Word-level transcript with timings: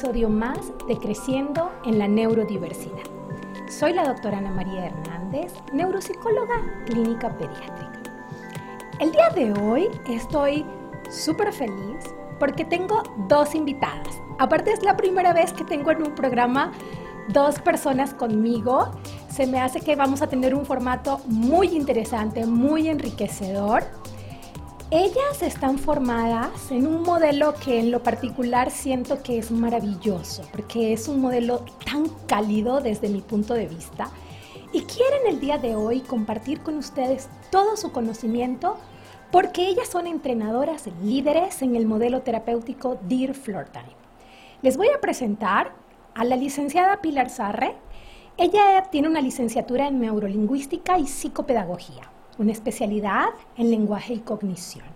Episodio 0.00 0.30
más 0.30 0.72
de 0.88 0.96
Creciendo 0.96 1.70
en 1.84 1.98
la 1.98 2.08
Neurodiversidad. 2.08 3.04
Soy 3.68 3.92
la 3.92 4.04
doctora 4.04 4.38
Ana 4.38 4.50
María 4.50 4.86
Hernández, 4.86 5.52
neuropsicóloga 5.74 6.54
clínica 6.86 7.28
pediátrica. 7.36 8.00
El 8.98 9.12
día 9.12 9.28
de 9.28 9.52
hoy 9.60 9.90
estoy 10.08 10.64
súper 11.10 11.52
feliz 11.52 12.14
porque 12.38 12.64
tengo 12.64 13.02
dos 13.28 13.54
invitadas. 13.54 14.22
Aparte 14.38 14.72
es 14.72 14.82
la 14.82 14.96
primera 14.96 15.34
vez 15.34 15.52
que 15.52 15.64
tengo 15.64 15.90
en 15.90 16.02
un 16.02 16.14
programa 16.14 16.72
dos 17.28 17.58
personas 17.58 18.14
conmigo. 18.14 18.92
Se 19.28 19.46
me 19.46 19.60
hace 19.60 19.82
que 19.82 19.96
vamos 19.96 20.22
a 20.22 20.28
tener 20.28 20.54
un 20.54 20.64
formato 20.64 21.20
muy 21.26 21.76
interesante, 21.76 22.46
muy 22.46 22.88
enriquecedor. 22.88 23.82
Ellas 24.92 25.40
están 25.42 25.78
formadas 25.78 26.72
en 26.72 26.84
un 26.84 27.02
modelo 27.04 27.54
que 27.54 27.78
en 27.78 27.92
lo 27.92 28.02
particular 28.02 28.72
siento 28.72 29.22
que 29.22 29.38
es 29.38 29.52
maravilloso, 29.52 30.42
porque 30.50 30.92
es 30.92 31.06
un 31.06 31.20
modelo 31.20 31.64
tan 31.84 32.08
cálido 32.26 32.80
desde 32.80 33.08
mi 33.08 33.20
punto 33.20 33.54
de 33.54 33.68
vista. 33.68 34.10
Y 34.72 34.80
quieren 34.80 35.28
el 35.28 35.38
día 35.38 35.58
de 35.58 35.76
hoy 35.76 36.00
compartir 36.00 36.62
con 36.62 36.76
ustedes 36.76 37.28
todo 37.52 37.76
su 37.76 37.92
conocimiento 37.92 38.78
porque 39.30 39.68
ellas 39.68 39.86
son 39.86 40.08
entrenadoras 40.08 40.88
líderes 41.04 41.62
en 41.62 41.76
el 41.76 41.86
modelo 41.86 42.22
terapéutico 42.22 42.98
Dear 43.02 43.34
Floor 43.34 43.68
Time. 43.68 43.94
Les 44.60 44.76
voy 44.76 44.88
a 44.88 45.00
presentar 45.00 45.72
a 46.16 46.24
la 46.24 46.34
licenciada 46.34 47.00
Pilar 47.00 47.30
Sarre. 47.30 47.76
Ella 48.36 48.82
tiene 48.90 49.08
una 49.08 49.20
licenciatura 49.20 49.86
en 49.86 50.00
neurolingüística 50.00 50.98
y 50.98 51.06
psicopedagogía 51.06 52.10
una 52.40 52.52
especialidad 52.52 53.28
en 53.58 53.70
lenguaje 53.70 54.14
y 54.14 54.20
cognición. 54.20 54.86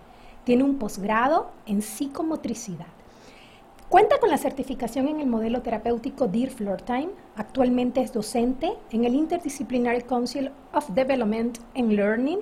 Tiene 0.45 0.65
un 0.65 0.79
posgrado 0.79 1.51
en 1.67 1.83
psicomotricidad. 1.83 2.87
Cuenta 3.91 4.19
con 4.19 4.31
la 4.31 4.39
certificación 4.39 5.09
en 5.09 5.21
el 5.21 5.27
modelo 5.27 5.61
terapéutico 5.61 6.27
Dear 6.27 6.49
Floor 6.49 6.81
Time. 6.81 7.11
Actualmente 7.37 8.01
es 8.01 8.15
docente 8.15 8.73
en 8.91 9.05
el 9.05 9.15
Interdisciplinary 9.15 10.03
Council 10.05 10.51
of 10.73 10.89
Development 10.95 11.59
and 11.77 11.93
Learning. 11.93 12.39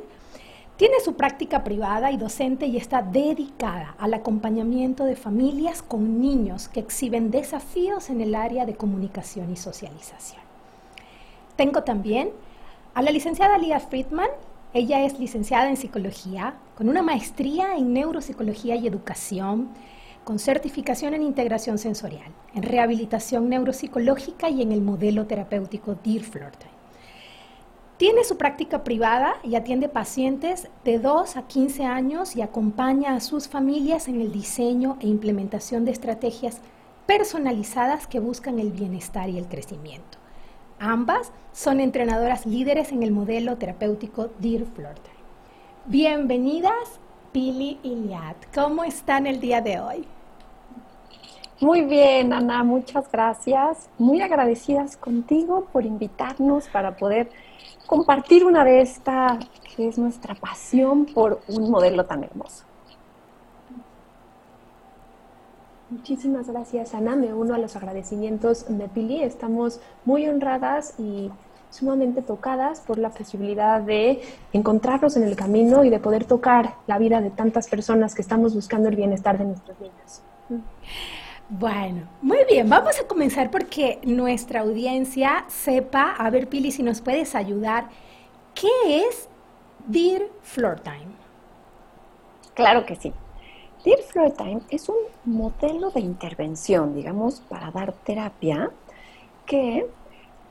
Tiene 0.77 1.01
su 1.01 1.15
práctica 1.15 1.65
privada 1.65 2.13
y 2.13 2.17
docente 2.17 2.67
y 2.67 2.77
está 2.77 3.03
dedicada 3.03 3.97
al 3.99 4.15
acompañamiento 4.15 5.05
de 5.05 5.17
familias 5.17 5.83
con 5.83 6.21
niños 6.21 6.69
que 6.69 6.79
exhiben 6.79 7.33
desafíos 7.33 8.09
en 8.09 8.21
el 8.21 8.37
área 8.37 8.67
de 8.67 8.77
comunicación 8.77 9.51
y 9.51 9.57
socialización. 9.57 10.41
Tengo 11.57 11.83
también 11.83 12.31
a 12.95 13.03
la 13.03 13.11
licenciada 13.11 13.59
Lia 13.59 13.81
Friedman, 13.81 14.31
ella 14.75 15.05
es 15.05 15.19
licenciada 15.19 15.69
en 15.69 15.77
psicología, 15.77 16.55
con 16.77 16.89
una 16.89 17.03
maestría 17.03 17.77
en 17.77 17.93
neuropsicología 17.93 18.75
y 18.75 18.87
educación, 18.87 19.69
con 20.25 20.39
certificación 20.39 21.13
en 21.13 21.23
integración 21.23 21.77
sensorial, 21.77 22.33
en 22.55 22.63
rehabilitación 22.63 23.51
neuropsicológica 23.51 24.49
y 24.49 24.63
en 24.63 24.73
el 24.73 24.81
modelo 24.81 25.27
terapéutico 25.27 25.97
Dear 26.03 26.23
Flirtime. 26.23 26.73
Tiene 27.99 28.25
su 28.25 28.39
práctica 28.39 28.83
privada 28.83 29.35
y 29.45 29.57
atiende 29.57 29.89
pacientes 29.91 30.69
de 30.85 30.99
2 30.99 31.37
a 31.37 31.47
15 31.47 31.85
años 31.85 32.35
y 32.35 32.43
acompaña 32.43 33.15
a 33.15 33.21
sus 33.21 33.49
familias 33.49 34.09
en 34.09 34.21
el 34.21 34.33
diseño 34.33 34.97
e 35.01 35.07
implementación 35.07 35.85
de 35.85 35.93
estrategias 35.93 36.63
personalizadas 37.07 38.07
que 38.07 38.21
buscan 38.21 38.59
el 38.59 38.73
bienestar 38.73 39.29
y 39.29 39.37
el 39.37 39.47
crecimiento. 39.47 40.22
Ambas 40.85 41.31
son 41.53 41.79
entrenadoras 41.79 42.45
líderes 42.45 42.91
en 42.91 43.05
el 43.05 43.13
modelo 43.13 43.57
terapéutico 43.57 44.31
Dear 44.41 44.65
Flirtime. 44.65 45.15
Bienvenidas, 45.87 46.99
Pili 47.31 47.79
y 47.85 47.95
Liat. 47.95 48.35
¿Cómo 48.53 48.83
están 48.83 49.29
el 49.29 49.39
día 49.39 49.61
de 49.61 49.79
hoy? 49.79 50.05
Muy 51.61 51.83
bien, 51.83 52.33
Ana, 52.33 52.65
muchas 52.65 53.09
gracias. 53.13 53.91
Muy 53.97 54.23
agradecidas 54.23 54.97
contigo 54.97 55.69
por 55.73 55.87
invitarnos 55.87 56.67
para 56.67 56.97
poder 56.97 57.31
compartir 57.87 58.45
una 58.45 58.65
vez 58.65 58.91
esta 58.91 59.39
que 59.77 59.87
es 59.87 59.99
nuestra 59.99 60.35
pasión 60.35 61.07
por 61.07 61.43
un 61.47 61.71
modelo 61.71 62.07
tan 62.07 62.25
hermoso. 62.25 62.65
Muchísimas 65.93 66.49
gracias, 66.49 66.95
Ana. 66.95 67.17
Me 67.17 67.35
uno 67.35 67.55
a 67.55 67.59
los 67.59 67.77
agradecimientos 67.77 68.65
de 68.67 68.89
Pili. 68.89 69.23
Estamos 69.23 69.79
muy 70.07 70.27
honradas 70.27 70.95
y 70.99 71.31
sumamente 71.69 72.23
tocadas 72.23 72.81
por 72.81 72.97
la 72.97 73.11
posibilidad 73.11 73.79
de 73.79 74.23
encontrarnos 74.55 75.19
en 75.19 75.25
el 75.25 75.37
camino 75.37 75.85
y 75.85 75.91
de 75.91 76.01
poder 76.01 76.25
tocar 76.25 76.77
la 76.87 76.97
vida 76.97 77.21
de 77.21 77.29
tantas 77.29 77.69
personas 77.69 78.15
que 78.15 78.23
estamos 78.23 78.55
buscando 78.55 78.89
el 78.89 78.97
bienestar 78.97 79.37
de 79.37 79.45
nuestros 79.45 79.79
niños. 79.81 80.23
Bueno, 81.51 82.09
muy 82.23 82.39
bien, 82.49 82.71
vamos 82.71 82.99
a 82.99 83.07
comenzar 83.07 83.51
porque 83.51 83.99
nuestra 84.03 84.61
audiencia 84.61 85.45
sepa, 85.49 86.13
a 86.13 86.31
ver 86.31 86.49
Pili, 86.49 86.71
si 86.71 86.83
nos 86.83 87.03
puedes 87.03 87.35
ayudar, 87.35 87.91
¿qué 88.55 89.07
es 89.07 89.29
Dear 89.89 90.23
Floor 90.41 90.81
Time? 90.81 91.13
Claro 92.55 92.87
que 92.87 92.97
sí. 92.97 93.13
Dear 93.85 93.99
Floor 93.99 94.31
Time 94.31 94.61
es 94.71 94.89
un 94.89 94.95
modelo 95.25 95.91
de 95.91 95.99
intervención, 95.99 96.95
digamos, 96.95 97.41
para 97.41 97.73
dar 97.73 97.93
terapia 97.93 98.71
que 99.45 99.89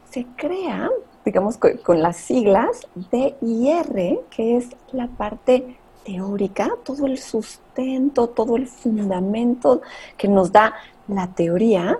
se 0.09 0.25
crea, 0.36 0.90
digamos, 1.24 1.58
con, 1.58 2.02
las 2.02 2.18
siglas 2.18 2.86
DIR, 2.94 4.20
que 4.30 4.58
es 4.58 4.68
la 4.91 5.08
parte 5.08 5.78
teórica, 6.03 6.72
todo 6.84 7.06
el 7.06 7.18
sustento, 7.20 8.28
todo 8.28 8.58
el 8.58 8.68
fundamento 8.68 9.81
que 10.18 10.28
nos 10.28 10.52
da 10.52 10.74
la 11.08 11.28
teoría. 11.28 12.00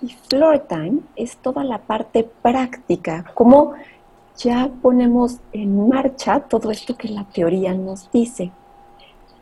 Y 0.00 0.08
Floor 0.26 0.60
Time 0.60 1.00
es 1.16 1.36
toda 1.36 1.64
la 1.64 1.82
parte 1.82 2.24
práctica, 2.24 3.30
como 3.34 3.74
ya 4.38 4.70
ponemos 4.80 5.36
en 5.52 5.86
marcha 5.86 6.40
todo 6.40 6.70
esto 6.70 6.96
que 6.96 7.08
la 7.08 7.24
teoría 7.24 7.74
nos 7.74 8.10
dice. 8.10 8.50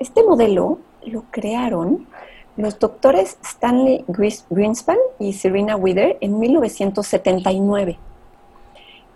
Este 0.00 0.24
modelo 0.24 0.78
lo 1.06 1.24
crearon 1.30 2.06
los 2.56 2.78
doctores 2.78 3.38
Stanley 3.42 4.04
Greenspan 4.50 4.98
y 5.18 5.32
Serena 5.32 5.76
Wither 5.76 6.18
en 6.20 6.38
1979. 6.38 7.98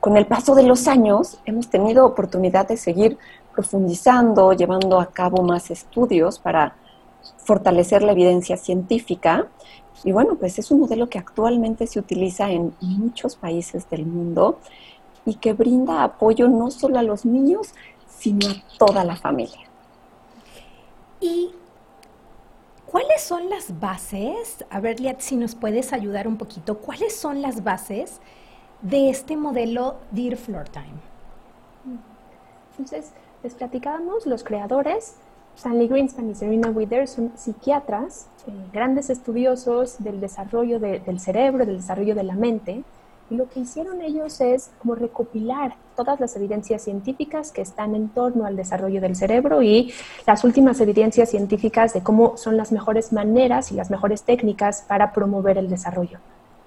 Con 0.01 0.17
el 0.17 0.27
paso 0.27 0.55
de 0.55 0.63
los 0.63 0.89
años 0.89 1.39
hemos 1.45 1.69
tenido 1.69 2.07
oportunidad 2.07 2.69
de 2.69 2.77
seguir 2.77 3.19
profundizando, 3.53 4.53
llevando 4.53 5.01
a 5.01 5.07
cabo 5.07 5.43
más 5.43 5.71
estudios 5.71 6.39
para 6.39 6.77
fortalecer 7.39 8.03
la 8.03 8.13
evidencia 8.13 8.57
científica. 8.57 9.47
Y 10.03 10.13
bueno, 10.13 10.37
pues 10.37 10.59
es 10.59 10.71
un 10.71 10.81
modelo 10.81 11.09
que 11.09 11.19
actualmente 11.19 11.87
se 11.87 11.99
utiliza 11.99 12.51
en 12.51 12.75
muchos 12.81 13.37
países 13.37 13.89
del 13.91 14.07
mundo 14.07 14.59
y 15.25 15.35
que 15.37 15.53
brinda 15.53 16.05
apoyo 16.05 16.49
no 16.49 16.71
solo 16.71 16.99
a 16.99 17.03
los 17.03 17.25
niños, 17.25 17.75
sino 18.19 18.49
a 18.49 18.55
toda 18.79 19.05
la 19.05 19.17
familia. 19.17 19.61
Y 21.21 21.51
¿Cuáles 22.95 23.23
son 23.23 23.51
las 23.51 23.81
bases? 23.81 24.65
A 24.71 24.79
ver, 24.79 25.01
Liat, 25.01 25.19
si 25.19 25.35
nos 25.35 25.57
puedes 25.57 25.93
ayudar 25.93 26.29
un 26.29 26.37
poquito. 26.37 26.79
¿Cuáles 26.79 27.17
son 27.17 27.43
las 27.43 27.65
bases 27.65 28.21
de 28.83 29.11
este 29.11 29.37
modelo 29.37 29.97
Dear 30.13 30.37
Floor 30.37 30.69
Time? 30.69 31.01
Entonces, 32.71 33.11
les 33.43 33.55
platicábamos, 33.55 34.27
los 34.27 34.45
creadores 34.45 35.17
Stanley 35.57 35.89
Greenspan 35.89 36.31
y 36.31 36.37
Serena 36.37 36.71
Wither 36.71 37.09
son 37.09 37.33
psiquiatras, 37.35 38.29
eh, 38.47 38.53
grandes 38.73 39.11
estudiosos 39.11 39.97
del 39.99 40.21
desarrollo 40.21 40.79
del 40.79 41.19
cerebro, 41.19 41.67
del 41.67 41.79
desarrollo 41.79 42.15
de 42.15 42.23
la 42.23 42.37
mente, 42.37 42.85
lo 43.35 43.49
que 43.49 43.61
hicieron 43.61 44.01
ellos 44.01 44.41
es 44.41 44.71
como 44.79 44.95
recopilar 44.95 45.75
todas 45.97 46.19
las 46.21 46.35
evidencias 46.37 46.83
científicas 46.83 47.53
que 47.53 47.63
están 47.63 47.95
en 47.95 48.09
torno 48.09 48.47
al 48.47 48.57
desarrollo 48.57 49.01
del 49.01 49.17
cerebro 49.17 49.63
y 49.63 49.93
las 50.27 50.45
últimas 50.45 50.81
evidencias 50.81 51.31
científicas 51.31 51.93
de 51.93 52.03
cómo 52.03 52.37
son 52.37 52.57
las 52.57 52.73
mejores 52.73 53.13
maneras 53.13 53.71
y 53.73 53.75
las 53.75 53.91
mejores 53.91 54.23
técnicas 54.23 54.85
para 54.89 55.13
promover 55.13 55.59
el 55.59 55.69
desarrollo. 55.69 56.19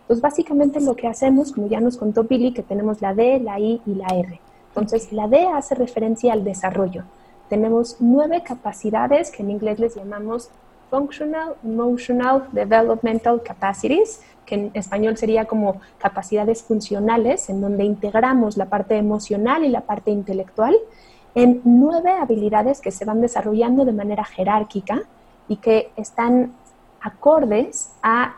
Entonces, 0.02 0.22
básicamente 0.22 0.80
lo 0.80 0.96
que 0.96 1.08
hacemos, 1.08 1.52
como 1.52 1.68
ya 1.68 1.82
nos 1.82 1.98
contó 1.98 2.24
Billy, 2.24 2.54
que 2.54 2.64
tenemos 2.64 3.02
la 3.02 3.14
D, 3.14 3.40
la 3.40 3.60
I 3.60 3.82
y 3.86 3.96
la 3.96 4.08
R. 4.08 4.40
Entonces, 4.70 5.12
la 5.12 5.28
D 5.28 5.48
hace 5.48 5.76
referencia 5.76 6.32
al 6.32 6.46
desarrollo. 6.46 7.04
Tenemos 7.50 7.98
nueve 8.00 8.42
capacidades 8.42 9.32
que 9.32 9.44
en 9.44 9.52
inglés 9.52 9.80
les 9.80 9.96
llamamos 9.96 10.50
Functional, 10.90 11.56
Emotional, 11.64 12.48
Developmental 12.54 13.42
Capacities, 13.44 14.22
que 14.48 14.56
en 14.56 14.72
español 14.74 15.18
sería 15.18 15.46
como 15.46 15.80
capacidades 16.00 16.64
funcionales, 16.64 17.50
en 17.50 17.62
donde 17.62 17.84
integramos 17.84 18.58
la 18.58 18.66
parte 18.66 18.98
emocional 18.98 19.64
y 19.64 19.70
la 19.70 19.82
parte 19.82 20.10
intelectual 20.10 20.76
en 21.36 21.62
nueve 21.66 22.12
habilidades 22.12 22.82
que 22.82 22.90
se 22.90 23.06
van 23.06 23.22
desarrollando 23.22 23.86
de 23.86 23.92
manera 23.92 24.24
jerárquica 24.24 25.04
y 25.48 25.58
que 25.58 25.92
están 25.96 26.54
acordes 27.00 27.92
a, 28.02 28.38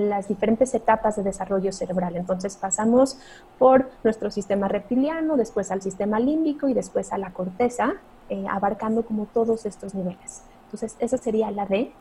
las 0.00 0.26
diferentes 0.26 0.74
etapas 0.74 1.16
de 1.16 1.22
desarrollo 1.22 1.72
cerebral. 1.72 2.16
Entonces 2.16 2.56
pasamos 2.56 3.16
por 3.58 3.90
nuestro 4.02 4.30
sistema 4.30 4.66
reptiliano, 4.66 5.36
después 5.36 5.70
al 5.70 5.82
sistema 5.82 6.18
límbico 6.18 6.68
y 6.68 6.74
después 6.74 7.12
a 7.12 7.18
la 7.18 7.30
corteza, 7.30 7.92
eh, 8.28 8.44
abarcando 8.50 9.04
como 9.04 9.26
todos 9.26 9.64
estos 9.64 9.94
niveles. 9.94 10.42
Entonces 10.64 10.96
esa 10.98 11.18
sería 11.18 11.50
la 11.52 11.66
D. 11.66 11.92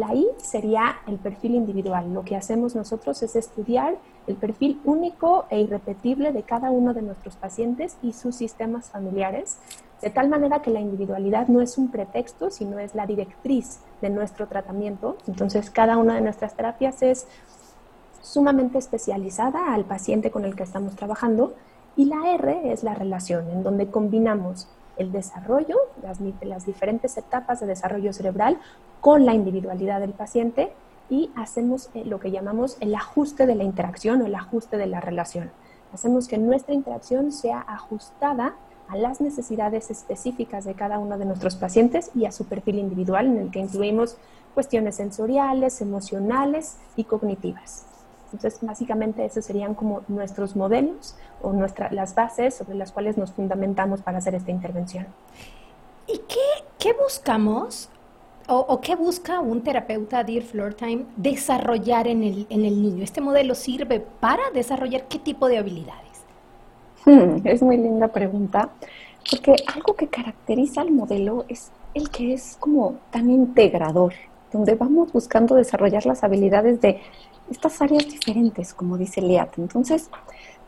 La 0.00 0.14
I 0.14 0.26
sería 0.38 0.96
el 1.06 1.18
perfil 1.18 1.54
individual. 1.54 2.14
Lo 2.14 2.24
que 2.24 2.34
hacemos 2.34 2.74
nosotros 2.74 3.22
es 3.22 3.36
estudiar 3.36 3.98
el 4.26 4.36
perfil 4.36 4.80
único 4.86 5.44
e 5.50 5.60
irrepetible 5.60 6.32
de 6.32 6.42
cada 6.42 6.70
uno 6.70 6.94
de 6.94 7.02
nuestros 7.02 7.36
pacientes 7.36 7.98
y 8.02 8.14
sus 8.14 8.34
sistemas 8.34 8.88
familiares, 8.88 9.58
de 10.00 10.08
tal 10.08 10.30
manera 10.30 10.62
que 10.62 10.70
la 10.70 10.80
individualidad 10.80 11.48
no 11.48 11.60
es 11.60 11.76
un 11.76 11.90
pretexto, 11.90 12.50
sino 12.50 12.78
es 12.78 12.94
la 12.94 13.06
directriz 13.06 13.80
de 14.00 14.08
nuestro 14.08 14.46
tratamiento. 14.46 15.18
Entonces, 15.28 15.68
cada 15.68 15.98
una 15.98 16.14
de 16.14 16.22
nuestras 16.22 16.54
terapias 16.54 17.02
es 17.02 17.26
sumamente 18.22 18.78
especializada 18.78 19.74
al 19.74 19.84
paciente 19.84 20.30
con 20.30 20.46
el 20.46 20.56
que 20.56 20.62
estamos 20.62 20.96
trabajando 20.96 21.52
y 21.94 22.06
la 22.06 22.32
R 22.32 22.72
es 22.72 22.84
la 22.84 22.94
relación, 22.94 23.50
en 23.50 23.62
donde 23.62 23.90
combinamos 23.90 24.66
el 25.00 25.12
desarrollo, 25.12 25.76
las, 26.02 26.18
las 26.42 26.66
diferentes 26.66 27.16
etapas 27.16 27.60
de 27.60 27.66
desarrollo 27.66 28.12
cerebral 28.12 28.58
con 29.00 29.24
la 29.24 29.34
individualidad 29.34 30.00
del 30.00 30.12
paciente 30.12 30.72
y 31.08 31.30
hacemos 31.34 31.90
eh, 31.94 32.04
lo 32.04 32.20
que 32.20 32.30
llamamos 32.30 32.76
el 32.80 32.94
ajuste 32.94 33.46
de 33.46 33.54
la 33.54 33.64
interacción 33.64 34.22
o 34.22 34.26
el 34.26 34.34
ajuste 34.34 34.76
de 34.76 34.86
la 34.86 35.00
relación. 35.00 35.50
Hacemos 35.92 36.28
que 36.28 36.38
nuestra 36.38 36.74
interacción 36.74 37.32
sea 37.32 37.64
ajustada 37.66 38.54
a 38.88 38.96
las 38.96 39.20
necesidades 39.20 39.90
específicas 39.90 40.64
de 40.64 40.74
cada 40.74 40.98
uno 40.98 41.16
de 41.16 41.24
nuestros 41.24 41.56
pacientes 41.56 42.10
y 42.14 42.26
a 42.26 42.32
su 42.32 42.44
perfil 42.44 42.78
individual 42.78 43.26
en 43.26 43.38
el 43.38 43.50
que 43.50 43.60
incluimos 43.60 44.16
cuestiones 44.54 44.96
sensoriales, 44.96 45.80
emocionales 45.80 46.76
y 46.96 47.04
cognitivas. 47.04 47.86
Entonces, 48.32 48.58
básicamente, 48.62 49.24
esos 49.24 49.44
serían 49.44 49.74
como 49.74 50.02
nuestros 50.08 50.56
modelos 50.56 51.16
o 51.42 51.52
nuestra, 51.52 51.90
las 51.92 52.14
bases 52.14 52.54
sobre 52.54 52.76
las 52.76 52.92
cuales 52.92 53.16
nos 53.16 53.32
fundamentamos 53.32 54.02
para 54.02 54.18
hacer 54.18 54.34
esta 54.34 54.50
intervención. 54.50 55.06
¿Y 56.06 56.18
qué, 56.28 56.64
qué 56.78 56.92
buscamos 56.92 57.88
o, 58.52 58.80
qué 58.80 58.96
busca 58.96 59.40
un 59.40 59.62
terapeuta 59.62 60.24
Dear 60.24 60.42
Floor 60.42 60.74
Time 60.74 61.04
desarrollar 61.16 62.08
en 62.08 62.24
el, 62.24 62.46
en 62.50 62.64
el 62.64 62.82
niño? 62.82 63.04
¿Este 63.04 63.20
modelo 63.20 63.54
sirve 63.54 64.00
para 64.00 64.50
desarrollar 64.52 65.04
qué 65.04 65.18
tipo 65.18 65.48
de 65.48 65.58
habilidades? 65.58 66.24
Hmm, 67.04 67.46
es 67.46 67.62
muy 67.62 67.76
linda 67.76 68.08
pregunta, 68.08 68.70
porque 69.30 69.56
algo 69.74 69.94
que 69.94 70.08
caracteriza 70.08 70.80
al 70.80 70.90
modelo 70.90 71.44
es 71.48 71.70
el 71.94 72.10
que 72.10 72.32
es 72.32 72.56
como 72.58 72.96
tan 73.10 73.30
integrador, 73.30 74.14
donde 74.52 74.74
vamos 74.74 75.12
buscando 75.12 75.54
desarrollar 75.54 76.04
las 76.06 76.24
habilidades 76.24 76.80
de 76.80 77.00
estas 77.50 77.82
áreas 77.82 78.06
diferentes, 78.06 78.72
como 78.72 78.96
dice 78.96 79.20
Liat. 79.20 79.58
Entonces, 79.58 80.08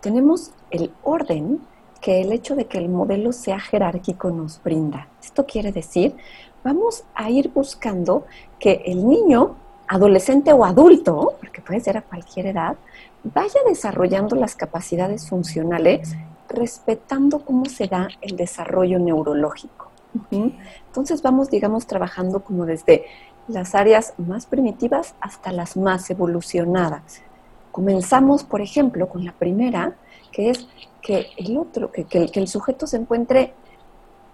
tenemos 0.01 0.51
el 0.71 0.93
orden 1.03 1.61
que 2.01 2.21
el 2.21 2.33
hecho 2.33 2.57
de 2.57 2.67
que 2.67 2.79
el 2.79 2.89
modelo 2.89 3.33
sea 3.33 3.61
jerárquico 3.61 4.31
nos 4.31 4.61
brinda. 4.63 5.09
Esto 5.23 5.47
quiere 5.47 5.71
decir 5.73 6.17
vamos 6.63 7.05
a 7.15 7.31
ir 7.31 7.51
buscando 7.53 8.27
que 8.59 8.83
el 8.87 9.07
niño, 9.09 9.57
adolescente 9.89 10.53
o 10.53 10.65
adulto, 10.65 11.35
porque 11.41 11.61
puede 11.61 11.81
ser 11.81 11.97
a 11.97 12.03
cualquier 12.03 12.47
edad, 12.47 12.77
vaya 13.25 13.61
desarrollando 13.67 14.37
las 14.37 14.55
capacidades 14.55 15.29
funcionales 15.29 16.15
respetando 16.49 17.45
cómo 17.45 17.67
se 17.67 17.87
da 17.87 18.09
el 18.21 18.37
desarrollo 18.37 18.99
neurológico. 18.99 19.91
Entonces 20.31 21.23
vamos, 21.23 21.49
digamos, 21.49 21.87
trabajando 21.87 22.41
como 22.41 22.67
desde 22.67 23.05
las 23.49 23.75
áreas 23.75 24.15
más 24.19 24.47
primitivas 24.47 25.15
hasta 25.21 25.53
las 25.53 25.77
más 25.77 26.09
evolucionadas. 26.11 27.23
Comenzamos, 27.71 28.45
por 28.45 28.61
ejemplo, 28.61 29.09
con 29.09 29.25
la 29.25 29.33
primera, 29.33 29.95
que 30.31 30.51
es 30.51 30.67
que 31.01 31.29
el 31.37 31.57
otro, 31.57 31.91
que, 31.91 32.05
que 32.05 32.31
el 32.35 32.49
sujeto 32.49 32.87
se 32.87 32.97
encuentre 32.97 33.55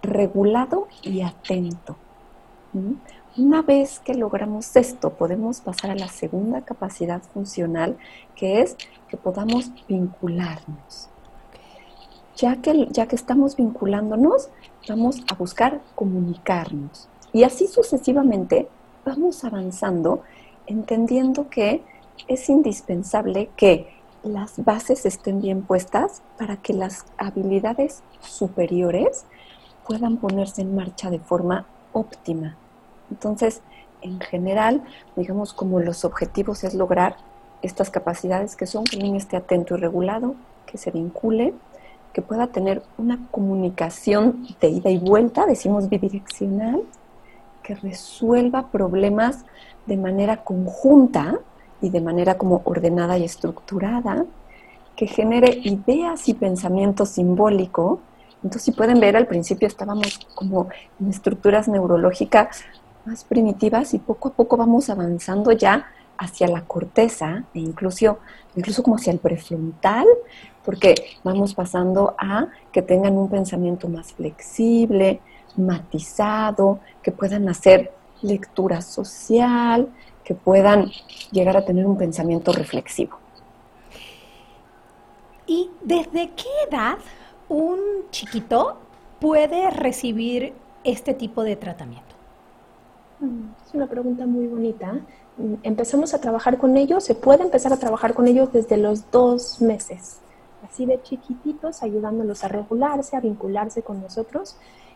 regulado 0.01 0.87
y 1.01 1.21
atento. 1.21 1.95
Una 3.37 3.61
vez 3.61 3.99
que 3.99 4.13
logramos 4.13 4.75
esto, 4.75 5.11
podemos 5.11 5.61
pasar 5.61 5.91
a 5.91 5.95
la 5.95 6.07
segunda 6.07 6.61
capacidad 6.61 7.21
funcional, 7.21 7.97
que 8.35 8.61
es 8.61 8.75
que 9.07 9.17
podamos 9.17 9.71
vincularnos. 9.87 11.09
Ya 12.35 12.57
que, 12.57 12.87
ya 12.91 13.07
que 13.07 13.15
estamos 13.15 13.55
vinculándonos, 13.55 14.49
vamos 14.87 15.21
a 15.29 15.35
buscar 15.35 15.81
comunicarnos. 15.95 17.07
Y 17.33 17.43
así 17.43 17.67
sucesivamente 17.67 18.67
vamos 19.09 19.43
avanzando, 19.43 20.21
entendiendo 20.67 21.49
que 21.49 21.81
es 22.27 22.47
indispensable 22.47 23.49
que 23.55 23.87
las 24.21 24.63
bases 24.63 25.05
estén 25.05 25.41
bien 25.41 25.63
puestas 25.63 26.21
para 26.37 26.57
que 26.57 26.73
las 26.73 27.05
habilidades 27.17 28.03
superiores 28.21 29.25
puedan 29.87 30.17
ponerse 30.17 30.61
en 30.61 30.75
marcha 30.75 31.09
de 31.09 31.17
forma 31.17 31.65
óptima. 31.91 32.55
Entonces, 33.09 33.61
en 34.01 34.19
general, 34.19 34.83
digamos 35.15 35.53
como 35.53 35.79
los 35.79 36.05
objetivos 36.05 36.63
es 36.63 36.75
lograr 36.75 37.15
estas 37.63 37.89
capacidades 37.89 38.55
que 38.55 38.67
son 38.67 38.83
que 38.83 38.97
el 38.97 39.15
esté 39.15 39.37
atento 39.37 39.75
y 39.75 39.79
regulado, 39.79 40.35
que 40.67 40.77
se 40.77 40.91
vincule, 40.91 41.55
que 42.13 42.21
pueda 42.21 42.47
tener 42.47 42.83
una 42.99 43.27
comunicación 43.31 44.47
de 44.61 44.69
ida 44.69 44.91
y 44.91 44.99
vuelta, 44.99 45.47
decimos 45.47 45.89
bidireccional, 45.89 46.83
resuelva 47.75 48.71
problemas 48.71 49.45
de 49.85 49.97
manera 49.97 50.43
conjunta 50.43 51.39
y 51.81 51.89
de 51.89 52.01
manera 52.01 52.37
como 52.37 52.61
ordenada 52.65 53.17
y 53.17 53.23
estructurada, 53.23 54.25
que 54.95 55.07
genere 55.07 55.59
ideas 55.63 56.27
y 56.27 56.33
pensamiento 56.33 57.05
simbólico. 57.05 58.01
Entonces, 58.43 58.63
si 58.63 58.71
pueden 58.71 58.99
ver, 58.99 59.15
al 59.15 59.27
principio 59.27 59.67
estábamos 59.67 60.19
como 60.35 60.67
en 60.99 61.09
estructuras 61.09 61.67
neurológicas 61.67 62.63
más 63.05 63.23
primitivas 63.23 63.93
y 63.93 63.99
poco 63.99 64.29
a 64.29 64.33
poco 64.33 64.57
vamos 64.57 64.89
avanzando 64.89 65.51
ya 65.51 65.87
hacia 66.17 66.47
la 66.47 66.65
corteza 66.65 67.43
e 67.53 67.59
incluso, 67.59 68.19
incluso 68.55 68.83
como 68.83 68.97
hacia 68.97 69.13
el 69.13 69.19
prefrontal, 69.19 70.05
porque 70.65 70.95
vamos 71.23 71.53
pasando 71.53 72.13
a 72.17 72.47
que 72.71 72.81
tengan 72.81 73.17
un 73.17 73.29
pensamiento 73.29 73.87
más 73.87 74.13
flexible, 74.13 75.21
matizado, 75.59 76.79
que 77.01 77.11
puedan 77.11 77.47
hacer 77.49 77.91
lectura 78.21 78.81
social, 78.81 79.89
que 80.23 80.35
puedan 80.35 80.91
llegar 81.31 81.57
a 81.57 81.65
tener 81.65 81.85
un 81.85 81.97
pensamiento 81.97 82.51
reflexivo. 82.51 83.17
¿Y 85.47 85.71
desde 85.81 86.29
qué 86.35 86.49
edad 86.69 86.99
un 87.47 87.79
chiquito 88.11 88.77
puede 89.19 89.71
recibir 89.71 90.53
este 90.83 91.13
tipo 91.13 91.43
de 91.43 91.55
tratamiento? 91.55 92.15
Mm, 93.19 93.49
es 93.65 93.73
una 93.73 93.87
pregunta 93.87 94.25
muy 94.25 94.47
bonita. 94.47 94.93
Mm, 95.37 95.55
empezamos 95.63 96.13
a 96.13 96.21
trabajar 96.21 96.57
con 96.57 96.77
ellos, 96.77 97.03
se 97.03 97.15
puede 97.15 97.43
empezar 97.43 97.73
a 97.73 97.77
trabajar 97.77 98.13
con 98.13 98.27
ellos 98.27 98.53
desde 98.53 98.77
los 98.77 99.09
dos 99.09 99.61
meses, 99.61 100.19
así 100.63 100.85
de 100.85 101.01
chiquititos, 101.01 101.81
ayudándolos 101.81 102.43
a 102.43 102.47
regularse, 102.47 103.15
a 103.15 103.19
vincularse 103.19 103.81
con 103.81 104.01
nosotros. 104.01 104.55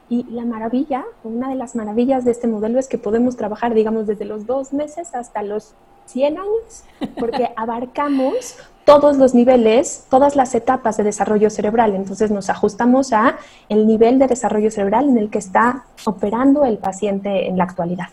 Y 0.10 0.24
la 0.30 0.46
maravilla, 0.46 1.06
una 1.24 1.50
de 1.50 1.56
las 1.56 1.76
maravillas 1.76 2.26
de 2.26 2.32
este 2.32 2.48
modelo 2.48 2.80
es 2.80 2.88
que 2.88 2.98
podemos 2.98 3.38
trabajar, 3.38 3.74
digamos, 3.74 4.06
desde 4.08 4.26
los 4.26 4.46
dos 4.46 4.74
meses 4.74 5.16
hasta 5.16 5.44
los 5.44 5.74
100 6.06 6.38
años, 6.38 6.84
porque 7.18 7.50
abarcamos 7.56 8.58
todos 8.86 9.18
los 9.18 9.34
niveles, 9.34 10.06
todas 10.10 10.36
las 10.36 10.54
etapas 10.56 10.98
de 10.98 11.04
desarrollo 11.04 11.50
cerebral. 11.50 11.96
Entonces 11.96 12.32
nos 12.32 12.50
ajustamos 12.50 13.14
a 13.14 13.38
el 13.70 13.88
nivel 13.88 14.20
de 14.20 14.28
desarrollo 14.28 14.72
cerebral 14.72 15.08
en 15.10 15.18
el 15.18 15.30
que 15.30 15.40
está 15.40 15.86
operando 16.06 16.66
el 16.66 16.78
paciente 16.78 17.48
en 17.48 17.58
la 17.58 17.64
actualidad. 17.64 18.08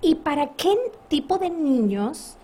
¿Y 0.00 0.16
para 0.16 0.48
qué 0.48 0.76
tipo 1.08 1.38
de 1.38 1.50
niños 1.50 2.36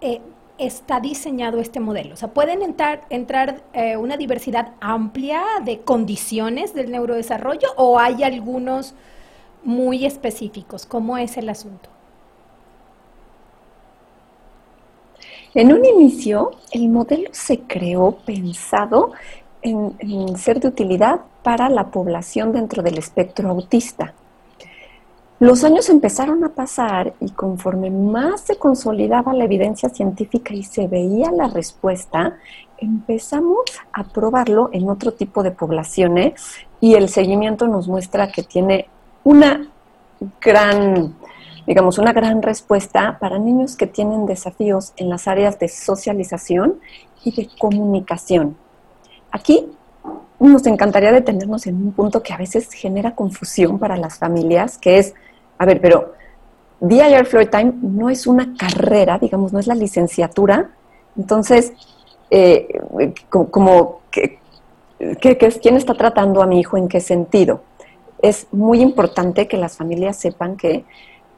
eh, 0.00 0.20
está 0.58 1.00
diseñado 1.00 1.60
este 1.60 1.80
modelo? 1.80 2.14
O 2.14 2.16
sea, 2.16 2.28
¿pueden 2.28 2.62
entrar, 2.62 3.62
eh, 3.72 3.96
una 3.96 4.16
diversidad 4.16 4.72
amplia 4.80 5.42
de 5.64 5.80
condiciones 5.80 6.74
del 6.74 6.90
neurodesarrollo 6.90 7.68
o 7.76 7.98
hay 7.98 8.22
algunos 8.22 8.94
muy 9.64 10.06
específicos? 10.06 10.86
¿Cómo 10.86 11.18
es 11.18 11.36
el 11.36 11.48
asunto? 11.48 11.90
En 15.54 15.72
un 15.72 15.84
inicio, 15.84 16.50
el 16.70 16.88
modelo 16.90 17.30
se 17.32 17.60
creó 17.60 18.18
pensado 18.26 19.12
en, 19.62 20.36
ser 20.36 20.60
de 20.60 20.68
utilidad 20.68 21.20
para 21.42 21.70
la 21.70 21.90
población 21.90 22.52
dentro 22.52 22.82
del 22.82 22.98
espectro 22.98 23.48
autista. 23.48 24.12
Los 25.38 25.64
años 25.64 25.90
empezaron 25.90 26.44
a 26.44 26.50
pasar 26.50 27.12
y 27.20 27.30
conforme 27.30 27.90
más 27.90 28.40
se 28.40 28.56
consolidaba 28.56 29.34
la 29.34 29.44
evidencia 29.44 29.90
científica 29.90 30.54
y 30.54 30.62
se 30.62 30.88
veía 30.88 31.30
la 31.30 31.48
respuesta, 31.48 32.38
empezamos 32.78 33.60
a 33.92 34.04
probarlo 34.04 34.70
en 34.72 34.88
otro 34.88 35.12
tipo 35.12 35.42
de 35.42 35.50
poblaciones 35.50 36.34
y 36.80 36.94
el 36.94 37.10
seguimiento 37.10 37.68
nos 37.68 37.86
muestra 37.86 38.32
que 38.32 38.42
tiene 38.42 38.88
una 39.24 39.68
gran 40.40 41.14
digamos, 41.66 41.98
una 41.98 42.12
gran 42.12 42.42
respuesta 42.42 43.18
para 43.18 43.38
niños 43.38 43.76
que 43.76 43.88
tienen 43.88 44.24
desafíos 44.24 44.92
en 44.96 45.08
las 45.08 45.26
áreas 45.26 45.58
de 45.58 45.68
socialización 45.68 46.78
y 47.24 47.34
de 47.34 47.48
comunicación. 47.58 48.56
Aquí 49.32 49.66
nos 50.38 50.66
encantaría 50.66 51.10
detenernos 51.12 51.66
en 51.66 51.74
un 51.76 51.92
punto 51.92 52.22
que 52.22 52.32
a 52.32 52.36
veces 52.36 52.72
genera 52.72 53.14
confusión 53.14 53.78
para 53.78 53.96
las 53.96 54.18
familias, 54.18 54.78
que 54.78 54.98
es, 54.98 55.14
a 55.58 55.64
ver, 55.64 55.80
pero 55.80 56.14
DIR 56.80 57.26
Floyd 57.26 57.48
Time 57.48 57.72
no 57.82 58.10
es 58.10 58.26
una 58.26 58.54
carrera, 58.56 59.18
digamos, 59.18 59.52
no 59.52 59.58
es 59.58 59.66
la 59.66 59.74
licenciatura, 59.74 60.70
entonces, 61.16 61.72
eh, 62.30 62.80
como, 63.30 64.00
que, 64.10 64.38
¿quién 65.20 65.76
está 65.76 65.94
tratando 65.94 66.42
a 66.42 66.46
mi 66.46 66.60
hijo 66.60 66.76
en 66.76 66.88
qué 66.88 67.00
sentido? 67.00 67.62
Es 68.20 68.46
muy 68.52 68.80
importante 68.80 69.48
que 69.48 69.56
las 69.56 69.76
familias 69.76 70.16
sepan 70.16 70.56
que 70.56 70.84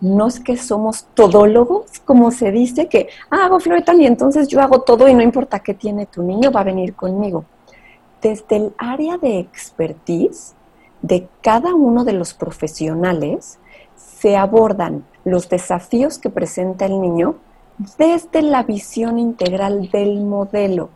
no 0.01 0.29
es 0.29 0.41
que 0.41 0.57
somos 0.57 1.07
todólogos, 1.15 2.01
como 2.05 2.31
se 2.31 2.53
dice, 2.53 2.89
que 2.89 3.09
ah, 3.31 3.47
hago 3.47 3.59
floretan 3.59 4.01
y 4.01 4.07
entonces 4.07 4.47
yo 4.49 4.61
hago 4.61 4.83
todo 4.83 5.09
y 5.09 5.15
no 5.15 5.23
importa 5.23 5.59
qué 5.61 5.75
tiene 5.75 6.07
tu 6.07 6.23
niño, 6.23 6.53
va 6.53 6.61
a 6.61 6.65
venir 6.65 6.95
conmigo. 6.95 7.45
Desde 8.23 8.57
el 8.57 8.75
área 8.79 9.19
de 9.19 9.39
expertise 9.39 10.55
de 11.03 11.29
cada 11.41 11.75
uno 11.75 12.05
de 12.05 12.13
los 12.13 12.35
profesionales 12.35 13.59
se 14.21 14.37
abordan 14.37 15.05
los 15.25 15.49
desafíos 15.49 16.19
que 16.19 16.31
presenta 16.31 16.87
el 16.87 17.01
niño 17.01 17.37
desde 17.97 18.43
la 18.43 18.65
visión 18.65 19.19
integral 19.19 19.91
del 19.91 20.21
modelo. 20.25 20.91